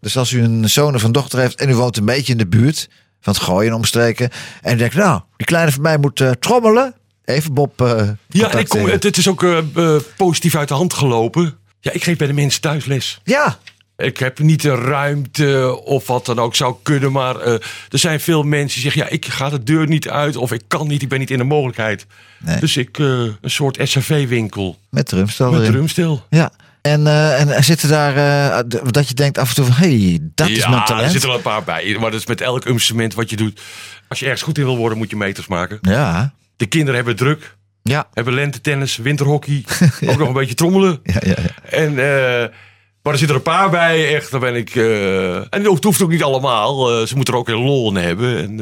[0.00, 2.38] Dus als u een zoon of een dochter heeft en u woont een beetje in
[2.38, 2.88] de buurt
[3.20, 4.30] van het gooien en omstreken.
[4.62, 6.94] En u denkt, nou, die kleine van mij moet eh, trommelen.
[7.24, 7.80] Even Bob.
[7.82, 8.92] eh Ja, ik kom, tegen.
[8.92, 11.58] het, het is ook eh, eh, positief uit de hand gelopen.
[11.80, 13.20] Ja, ik geef bij de mensen thuis les.
[13.24, 13.58] ja,
[13.96, 17.12] Ik heb niet de ruimte of wat dan ook zou kunnen.
[17.12, 17.52] Maar eh,
[17.88, 19.02] er zijn veel mensen die zeggen...
[19.02, 21.02] ja, ik ga de deur niet uit of ik kan niet.
[21.02, 22.06] Ik ben niet in de mogelijkheid.
[22.38, 22.60] Nee.
[22.60, 26.26] Dus ik eh, een soort SRV-winkel met drumstel met drumstel.
[26.30, 26.52] Ja.
[26.82, 28.60] En, eh, en er zitten daar eh,
[28.90, 31.10] dat je denkt af en toe van, hey, dat is mijn Ja, er talent.
[31.10, 31.96] zitten wel een paar bij.
[32.00, 33.60] Maar dat is met elk instrument wat je doet.
[34.08, 35.78] Als je ergens goed in wil worden, moet je meters maken.
[35.80, 37.56] Ja, De kinderen hebben druk.
[37.82, 39.64] ja, Hebben lentetennis, winterhockey.
[40.06, 41.00] Ook nog een beetje trommelen.
[41.02, 41.34] ja, ja.
[41.42, 41.70] ja.
[41.70, 42.48] En, eh,
[43.02, 44.30] maar er zitten er een paar bij, echt.
[44.30, 44.74] Daar ben ik.
[44.74, 47.06] en het hoeft- ook niet allemaal.
[47.06, 48.36] ze moeten er ook een lol in hebben.
[48.38, 48.60] En,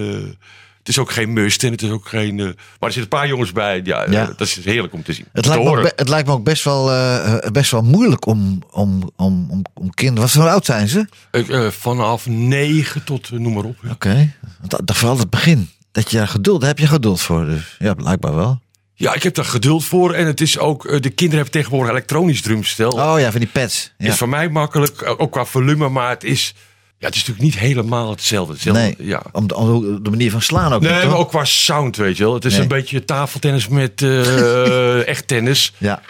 [0.89, 2.39] het is ook geen must en het is ook geen.
[2.41, 2.55] eh, maar
[2.89, 3.81] er zitten een paar jongens bij.
[3.85, 4.27] Ja, eh, Ja.
[4.27, 5.25] dat is heerlijk om te zien.
[5.33, 8.63] Het, te lijkt me het lijkt me ook best wel, eh, best wel moeilijk om,
[8.71, 10.23] om, om, om, om kinderen.
[10.23, 11.07] Wat voor oud zijn ze?
[11.31, 13.77] Ik, vanaf negen tot noem maar op.
[13.83, 13.91] ja.
[13.91, 14.33] Oké.
[14.69, 15.71] Dat, dat vooral het begin.
[15.93, 17.45] Dat je daar geduld, daar heb je geduld voor.
[17.45, 18.61] Dus ja, blijkbaar wel.
[18.95, 20.13] Ja, ik heb daar geduld voor.
[20.15, 20.83] En het is ook.
[20.83, 22.91] de kinderen hebben tegenwoordig elektronisch drumstel.
[22.91, 23.93] Oh ja, van die pads.
[23.99, 24.09] Ja.
[24.09, 26.55] Is voor mij makkelijk, ook qua volume, maar het is.
[27.01, 28.53] Ja, het is natuurlijk niet helemaal hetzelfde.
[28.53, 29.23] hetzelfde Nee, ja.
[29.33, 32.17] om, de, om de manier van slaan ook Nee, niet, maar ook qua sound, weet
[32.17, 32.35] je wel.
[32.35, 32.61] Het is Nee.
[32.63, 35.73] een beetje tafeltennis met eh, echt tennis.
[35.79, 36.01] Ja.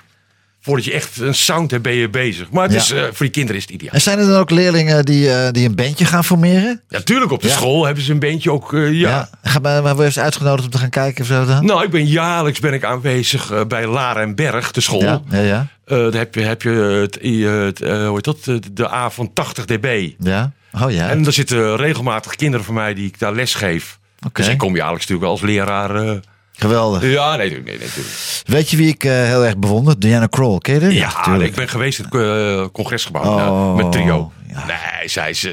[0.60, 2.50] Voordat je echt een sound hebt, ben je bezig.
[2.50, 2.78] Maar het Ja.
[2.78, 3.92] is, eh, voor die kinderen is het ideaal.
[3.94, 6.80] En zijn er dan ook leerlingen die, eh, die een bandje gaan formeren?
[6.88, 7.54] Ja, tuurlijk, op de Ja.
[7.54, 8.74] school hebben ze een bandje ook.
[8.74, 9.28] eh, ja.
[9.42, 11.64] Ga maar, eens uitgenodigd om te gaan kijken of zo dan?
[11.64, 15.02] Nou, ik ben jaarlijks ben ik aanwezig bij Lara en Berg, de school.
[15.02, 15.66] Ja, ja, ja.
[15.84, 18.44] Daar heb je, heb je het, het, hoe heet dat?
[18.44, 20.10] De- de A van 80 dB.
[20.18, 20.52] ja.
[20.72, 21.08] Oh ja.
[21.08, 23.98] En er zitten regelmatig kinderen van mij die ik daar les geef.
[24.26, 24.42] Oké.
[24.42, 25.94] Dus ik kom jaarlijks natuurlijk als leraar.
[26.06, 26.16] eh,
[26.52, 27.02] Geweldig.
[27.02, 28.16] ja, nee, nee, nee, natuurlijk.
[28.46, 29.98] Weet je wie ik eh, heel erg bewonder?
[30.00, 30.58] Diana Krall.
[30.58, 30.92] Ken je die?
[30.98, 34.32] Ja, ik ben geweest in het eh, congresgebouw Oh, met trio.
[34.48, 34.64] ja.
[34.66, 35.46] Nee, zij is.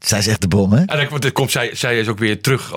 [0.00, 0.84] Zij is echt de bom, hè?
[0.84, 2.72] En dan, komt zij, zij is ook weer terug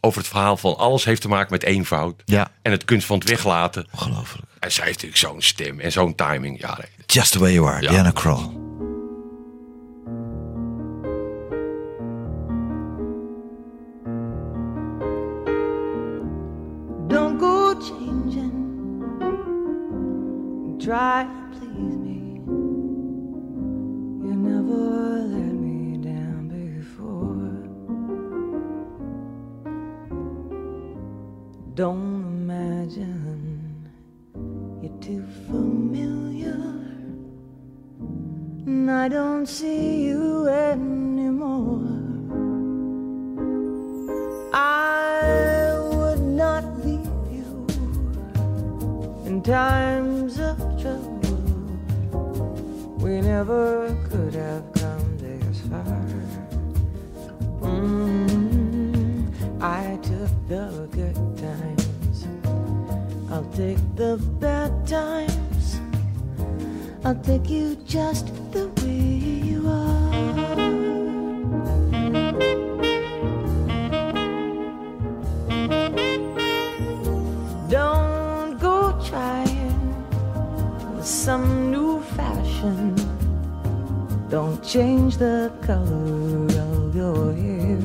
[0.00, 2.22] over het verhaal van alles heeft te maken met eenvoud.
[2.24, 2.50] Ja.
[2.62, 3.86] En het kunst van het weglaten.
[3.92, 4.44] Ongelooflijk.
[4.58, 6.60] En zij heeft natuurlijk zo'n stem en zo'n timing.
[6.60, 6.88] Ja, nee.
[7.06, 7.90] Just the way you are, Ja.
[7.90, 8.63] Diana Krall.
[20.84, 22.42] Try to please me.
[24.22, 24.82] You never
[25.34, 27.48] let me down before.
[31.72, 33.88] Don't imagine
[34.82, 36.52] you're too familiar.
[38.66, 41.80] and I don't see you anymore.
[44.52, 47.66] I would not leave you
[49.24, 50.73] in times of
[52.98, 55.82] We never could have come this far.
[57.62, 59.32] Mm,
[59.62, 62.26] I took the good times.
[63.30, 65.80] I'll take the bad times.
[67.02, 70.63] I'll take you just the way you are.
[84.34, 87.78] Don't change the color of your hair.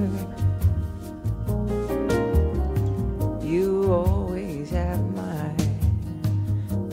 [3.39, 5.53] You always have my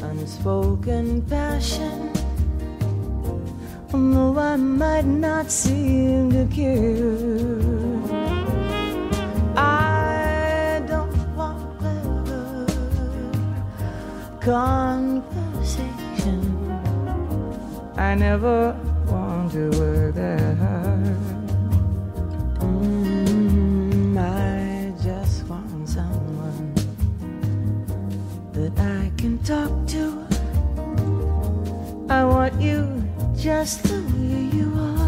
[0.08, 2.12] unspoken passion.
[3.94, 7.16] Although I might not seem to care.
[9.56, 12.66] I don't want clever
[14.42, 16.40] conversation.
[17.96, 18.76] I never
[19.56, 21.16] to work that hard.
[22.60, 26.74] Mm, I just want someone
[28.52, 30.04] that I can talk to.
[32.10, 33.02] I want you
[33.34, 35.06] just the way you are.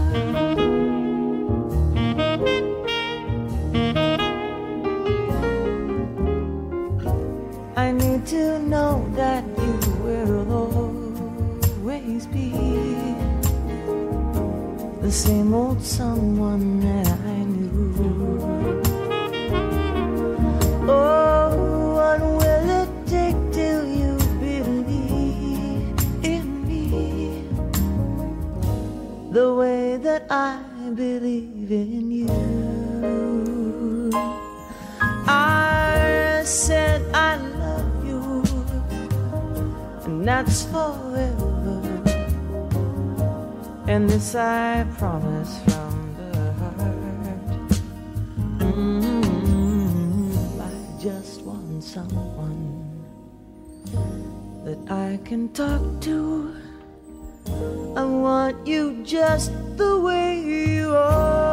[7.76, 8.59] I need to
[15.09, 18.82] the same old someone that I knew.
[20.86, 27.42] Oh, what will it take till you believe in me
[29.32, 30.61] the way that I
[30.94, 34.11] believe in you?
[35.26, 38.44] I said I love you,
[40.04, 41.47] and that's forever.
[43.89, 47.72] And this I promise from the heart.
[48.61, 50.28] Mm,
[50.61, 52.84] I just want someone
[54.66, 56.55] that I can talk to.
[57.97, 61.47] I want you just the way you are.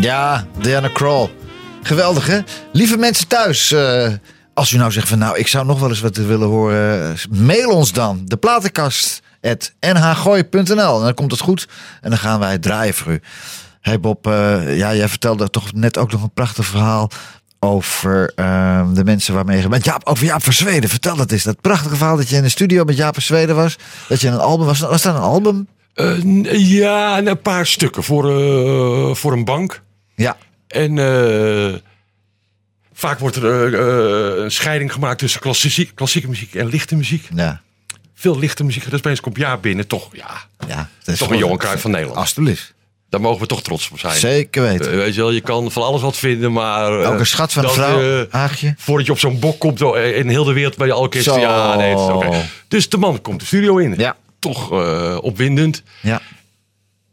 [0.00, 1.28] Ja, Diana Kroll.
[1.82, 2.38] Geweldig, hè?
[2.72, 4.12] Lieve mensen thuis, eh,
[4.54, 7.70] als u nou zegt van nou, ik zou nog wel eens wat willen horen, mail
[7.70, 8.22] ons dan.
[8.24, 10.98] De platenkast at nhgooi.nl.
[10.98, 11.68] En dan komt het goed
[12.00, 13.20] en dan gaan wij draaien voor u.
[13.80, 17.10] Hey Bob, eh, ja, jij vertelde toch net ook nog een prachtig verhaal
[17.60, 19.68] over eh, de mensen waarmee je...
[19.68, 21.42] Met Jaap, over Jaap Verzweden, vertel dat eens.
[21.42, 23.76] Dat prachtige verhaal dat je in de studio met Jaap Verzweden was.
[24.08, 24.80] Dat je een album was.
[24.80, 25.68] Was dat een album?
[25.94, 28.24] Eh, ja, en een paar stukken voor,
[29.16, 29.86] voor een bank.
[30.18, 30.36] Ja.
[30.68, 31.74] En eh,
[32.92, 33.44] vaak wordt er
[33.74, 33.80] eh,
[34.36, 37.28] eh, een scheiding gemaakt tussen klassieke, klassieke muziek en lichte muziek.
[37.34, 37.60] Ja.
[38.14, 38.90] Veel lichte muziek.
[38.90, 39.86] Dus opeens komt ja binnen.
[39.86, 40.30] Toch, ja,
[40.68, 42.18] ja dat is toch een Johan Cruijff van Nederland.
[42.18, 42.74] Alsjeblieft.
[43.10, 44.18] Daar mogen we toch trots op zijn.
[44.18, 44.96] Zeker weten.
[44.96, 47.00] Weet je wel, je kan van alles wat vinden, maar...
[47.00, 48.74] eh, Ook een schat van een dat, vrouw, Haagje.
[48.78, 51.24] voordat je op zo'n bok komt in heel de wereld bij je orkest.
[51.24, 51.38] Zo.
[51.38, 52.44] Ja, nee, het is oké.
[52.68, 53.94] Dus de man komt de studio in.
[53.96, 54.16] Ja.
[54.38, 54.70] Toch
[55.20, 55.82] opwindend.
[56.00, 56.20] Ja.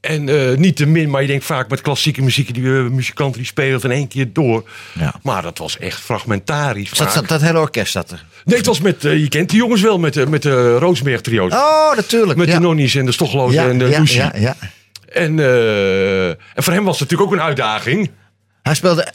[0.06, 3.38] En eh, niet te min, maar je denkt vaak met klassieke muziek, die eh, muzikanten
[3.38, 4.70] die spelen het in één keer door.
[5.00, 5.14] Ja.
[5.24, 6.90] Maar dat was echt fragmentarisch.
[7.28, 8.26] Dat, hele orkest zat er.
[8.46, 11.22] Nee, het was met, eh, je kent die jongens wel, met, de met de Roosmerg
[11.22, 11.54] trio's.
[11.54, 12.38] Oh, natuurlijk.
[12.38, 12.54] met ja.
[12.54, 14.20] de Nonnies en de Stogloos ja, en de ja, Lucie.
[14.20, 14.56] ja, ja.
[15.10, 15.40] En,
[16.56, 18.12] en voor hem was het natuurlijk ook een uitdaging.
[18.62, 19.08] Hij speelde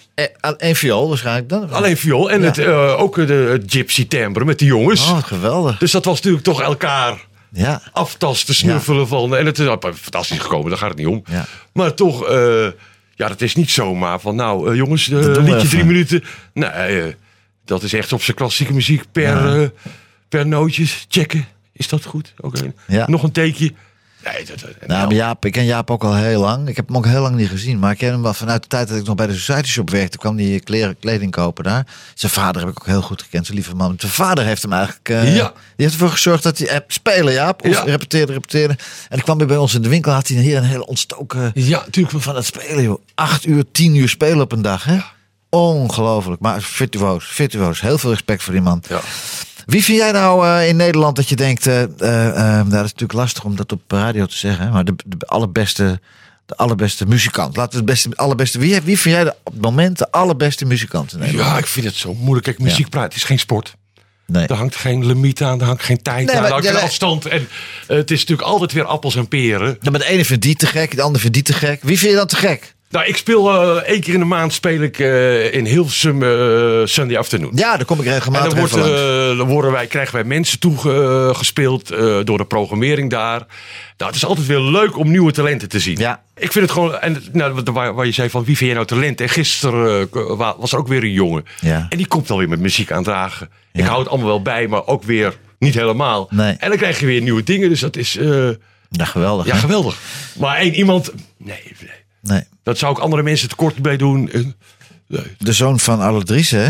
[0.57, 1.71] één viool waarschijnlijk dan.
[1.71, 2.67] Alleen viool en het,
[2.97, 5.11] ook de het gypsy timbre met de jongens.
[5.11, 5.79] Oh, geweldig.
[5.79, 7.83] Dus dat was natuurlijk toch elkaar Ja.
[7.93, 9.37] aftasten, snuffelen van.
[9.37, 11.23] En het is fantastisch gekomen, daar gaat het niet om.
[11.31, 11.47] Ja.
[11.73, 12.67] Maar toch, eh,
[13.15, 15.69] ja, dat is niet zomaar van, nou eh, jongens, we liedje even.
[15.69, 16.25] drie minuten.
[16.53, 17.17] Nee,
[17.65, 19.73] dat is echt op zijn klassieke muziek per,
[20.29, 21.47] per nootjes checken.
[21.73, 22.35] Is dat goed?
[22.41, 22.73] Oké.
[23.07, 23.73] Nog een teekje.
[24.25, 26.69] Nee, dat, dat- Nou, maar Jaap, ik ken Jaap ook al heel lang.
[26.69, 27.79] Ik heb hem ook heel lang niet gezien.
[27.79, 29.91] Maar ik ken hem wel vanuit de tijd dat ik nog bij de Society Shop
[29.91, 30.19] werkte.
[30.19, 31.87] kwam die kleren, kleding kopen daar.
[32.15, 33.45] Zijn vader heb ik ook heel goed gekend.
[33.47, 33.95] Zijn lieve man.
[33.99, 35.09] Zijn vader heeft hem eigenlijk...
[35.09, 35.47] eh, Ja.
[35.77, 37.63] Die heeft ervoor gezorgd dat hij eh, spelen, Jaap.
[37.65, 37.83] Of Ja.
[37.83, 38.77] repeteerde, repeteerde.
[39.09, 40.13] En ik kwam weer bij ons in de winkel.
[40.13, 41.51] Had hij hier een hele ontstoken...
[41.55, 42.23] ja, natuurlijk.
[42.23, 43.01] Van het spelen, joh.
[43.15, 44.99] Acht uur, tien uur spelen op een dag, hè?
[45.49, 46.41] Ongelooflijk.
[46.41, 47.81] Maar virtuoos, virtuoos.
[47.81, 48.83] Heel veel respect voor die man.
[48.89, 49.01] Ja.
[49.67, 51.65] Wie vind jij nou eh, in Nederland dat je denkt...
[51.65, 51.89] nou,
[52.69, 54.73] dat is natuurlijk lastig om dat op radio te zeggen...
[54.73, 56.01] maar de, de allerbeste,
[56.47, 57.57] de allerbeste muzikant.
[57.57, 58.59] Laten we het beste, allerbeste...
[58.59, 61.51] Wie, wie vind jij de, op het moment de allerbeste muzikant in Nederland?
[61.51, 62.45] Ja, ik vind het zo moeilijk.
[62.45, 63.79] Kijk, muziek praat, het is geen sport.
[64.27, 64.47] Nee.
[64.47, 66.83] Er hangt geen limiet aan, er hangt geen tijd Nee, aan, er hangt ja, geen
[66.83, 67.27] afstand.
[67.27, 67.49] En
[67.87, 69.79] het is natuurlijk altijd weer appels en peren.
[69.81, 71.83] Ja, maar de ene vindt die te gek, de ander vindt die te gek.
[71.83, 72.75] Wie vind je dan te gek?
[72.91, 76.81] Nou, ik speel eh één keer in de maand speel ik eh, in Hilversum eh,
[76.87, 77.53] Sunday Afternoon.
[77.55, 78.91] Ja, daar kom ik En regelmatig dan, wordt, langs.
[78.91, 81.89] eh, dan worden wij, krijgen wij mensen toegespeeld
[82.25, 83.39] door de programmering daar.
[83.97, 85.99] Nou, het is altijd weer leuk om nieuwe talenten te zien.
[85.99, 86.23] Ja.
[86.37, 88.75] Ik vind het gewoon, en nou, wat- waar, waar je zei van wie vind jij
[88.75, 89.21] nou talent?
[89.21, 91.45] En gisteren wa- was er ook weer een jongen.
[91.61, 91.87] Ja.
[91.89, 93.49] En die komt alweer met muziek aandragen.
[93.73, 93.87] Ik Ja.
[93.87, 96.27] hou het allemaal wel bij, maar ook weer niet helemaal.
[96.31, 96.53] Nee.
[96.59, 98.13] En dan krijg je weer nieuwe dingen, dus dat is
[98.91, 99.47] Ja, geweldig.
[99.47, 99.59] ja, hè?
[99.59, 99.97] geweldig.
[100.39, 101.91] Maar één iemand, nee, nee.
[102.23, 102.43] Nee.
[102.63, 104.31] Dat zou ik andere mensen tekort bij doen.
[104.31, 104.41] Eh,
[105.07, 105.37] nee.
[105.39, 106.69] De zoon van Alle Dries, hè?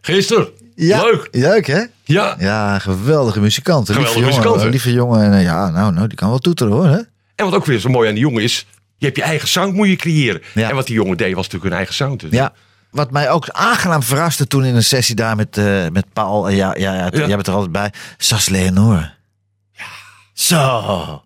[0.00, 1.02] Gisteren, Ja.
[1.02, 1.28] leuk.
[1.30, 1.82] Leuk, hè?
[2.04, 2.36] Ja.
[2.38, 3.86] Ja, geweldige muzikant.
[3.86, 5.22] Geweldige lieve muzikant, jongen, lieve jongen.
[5.24, 6.86] En, eh, ja, nou, nou, die kan wel toeteren, hoor.
[6.86, 6.98] Hè?
[7.34, 8.66] En wat ook weer zo mooi aan die jongen is,
[8.96, 10.42] je hebt je eigen sound moet je creëren.
[10.54, 10.68] Ja.
[10.68, 12.20] En wat die jongen deed was natuurlijk een eigen sound.
[12.20, 12.52] Dus Ja.
[12.90, 16.48] Wat mij ook aangenaam verraste toen in een sessie daar met, eh, met Paul.
[16.48, 17.18] En ja, ja, ja, Ja.
[17.26, 17.92] jij bent er altijd bij.
[18.16, 19.10] Sas Leonore.
[19.72, 19.84] Ja.
[20.32, 21.22] Zo.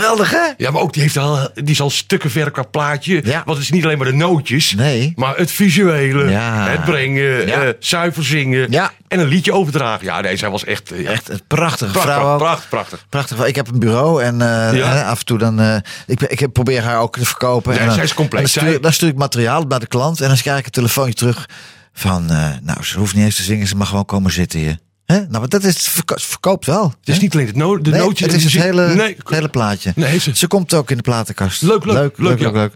[0.00, 0.52] Geweldig, hè?
[0.56, 3.20] Ja, maar ook die, heeft al, die is al stukken ver qua plaatje.
[3.24, 3.42] Ja.
[3.44, 4.72] Want het is niet alleen maar de nootjes.
[4.74, 5.12] Nee.
[5.16, 6.68] Maar het visuele, Ja.
[6.68, 7.62] het brengen, Ja.
[7.62, 8.70] eh, zuiver zingen.
[8.70, 8.92] Ja.
[9.08, 10.04] En een liedje overdragen.
[10.04, 10.90] Ja, nee, zij was echt...
[10.92, 12.32] eh, ja, Echt een prachtige prachtig, vrouw.
[12.32, 12.38] ook.
[12.38, 13.06] prachtig, prachtig.
[13.08, 13.44] Prachtig.
[13.46, 15.02] Ik heb een bureau en eh, Ja.
[15.02, 15.82] af en toe dan.
[16.06, 17.70] ik, ik probeer haar ook te verkopen.
[17.70, 18.40] Nee, en dan, zij is compleet.
[18.40, 20.64] en Dan stuur, Zij- dan stuur ik materiaal bij de klant en dan krijg ik
[20.64, 21.48] een telefoontje terug
[21.92, 22.26] van.
[22.62, 24.78] nou, ze hoeft niet eens te zingen, ze mag gewoon komen zitten hier.
[25.06, 25.16] Hè?
[25.18, 26.94] Nou, maar dat is, verko- verkoopt wel.
[27.00, 28.32] Het is niet alleen het no de Nee, nootjes.
[28.32, 29.92] het is het hele, Nee, het hele plaatje.
[29.94, 31.62] Nee, ze- ze komt ook in de platenkast.
[31.62, 32.50] Leuk, leuk, leuk, leuk, leuk, ja.
[32.60, 32.72] leuk.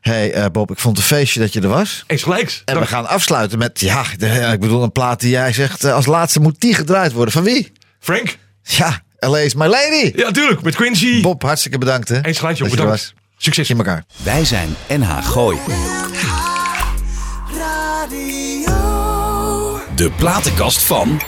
[0.00, 2.04] Hey eh, Bob, ik vond het een feestje dat je er was.
[2.06, 2.62] Eens gelijks.
[2.64, 2.86] En Dank.
[2.86, 6.06] we gaan afsluiten met, ja, de- ik bedoel een plaat die jij zegt, eh, als
[6.06, 7.32] laatste moet die gedraaid worden.
[7.32, 7.72] Van wie?
[8.00, 8.36] Frank?
[8.62, 10.12] Ja, LA is my lady.
[10.16, 10.62] Ja, tuurlijk.
[10.62, 11.20] Met Quincy.
[11.22, 12.08] Bob, hartstikke bedankt.
[12.08, 12.68] Hè, Eens gelijk, joh.
[12.68, 13.12] dat je er Bedankt.
[13.14, 13.14] was.
[13.36, 13.70] Succes.
[13.70, 14.04] in elkaar.
[14.22, 15.58] Wij zijn NH Gooi.
[19.94, 21.20] De platenkast van.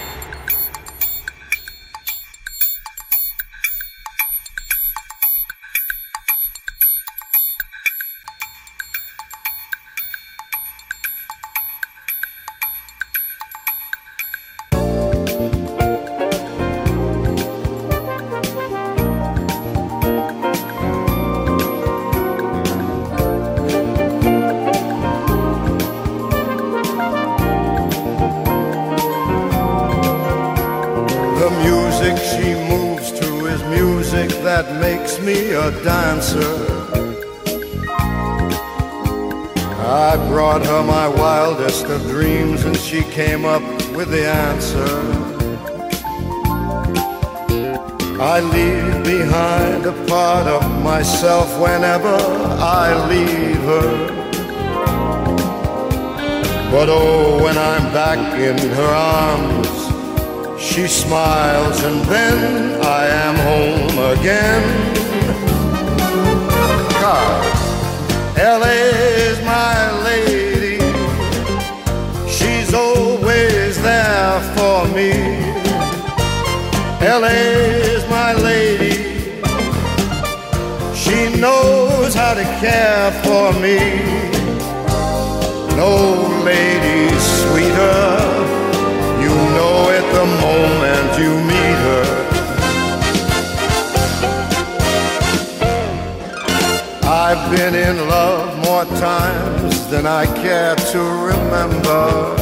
[98.85, 102.35] More times than I care to remember.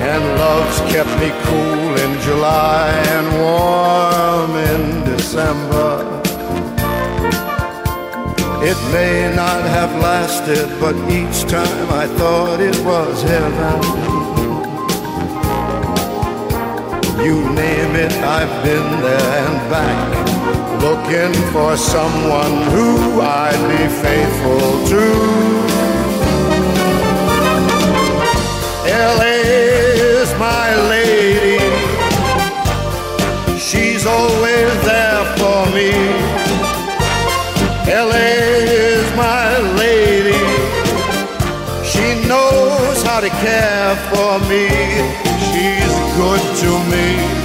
[0.00, 6.04] And love's kept me cool in July and warm in December.
[8.60, 14.08] It may not have lasted, but each time I thought it was heaven.
[17.24, 20.27] You name it, I've been there and back,
[20.80, 25.04] Looking for someone who I'd be faithful to.
[28.86, 29.38] LA
[30.22, 31.58] is my lady.
[33.58, 35.90] She's always there for me.
[37.88, 38.30] LA
[38.94, 40.44] is my lady.
[41.84, 44.68] She knows how to care for me.
[45.50, 47.37] She's good to me.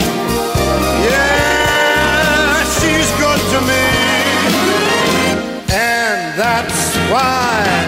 [7.14, 7.83] Why?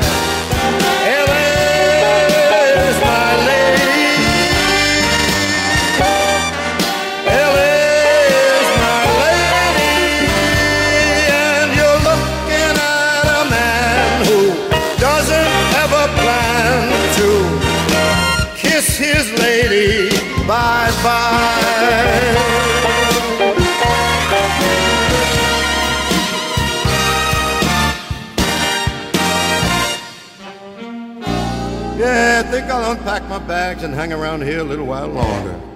[33.39, 35.74] my bags and hang around here a little while longer.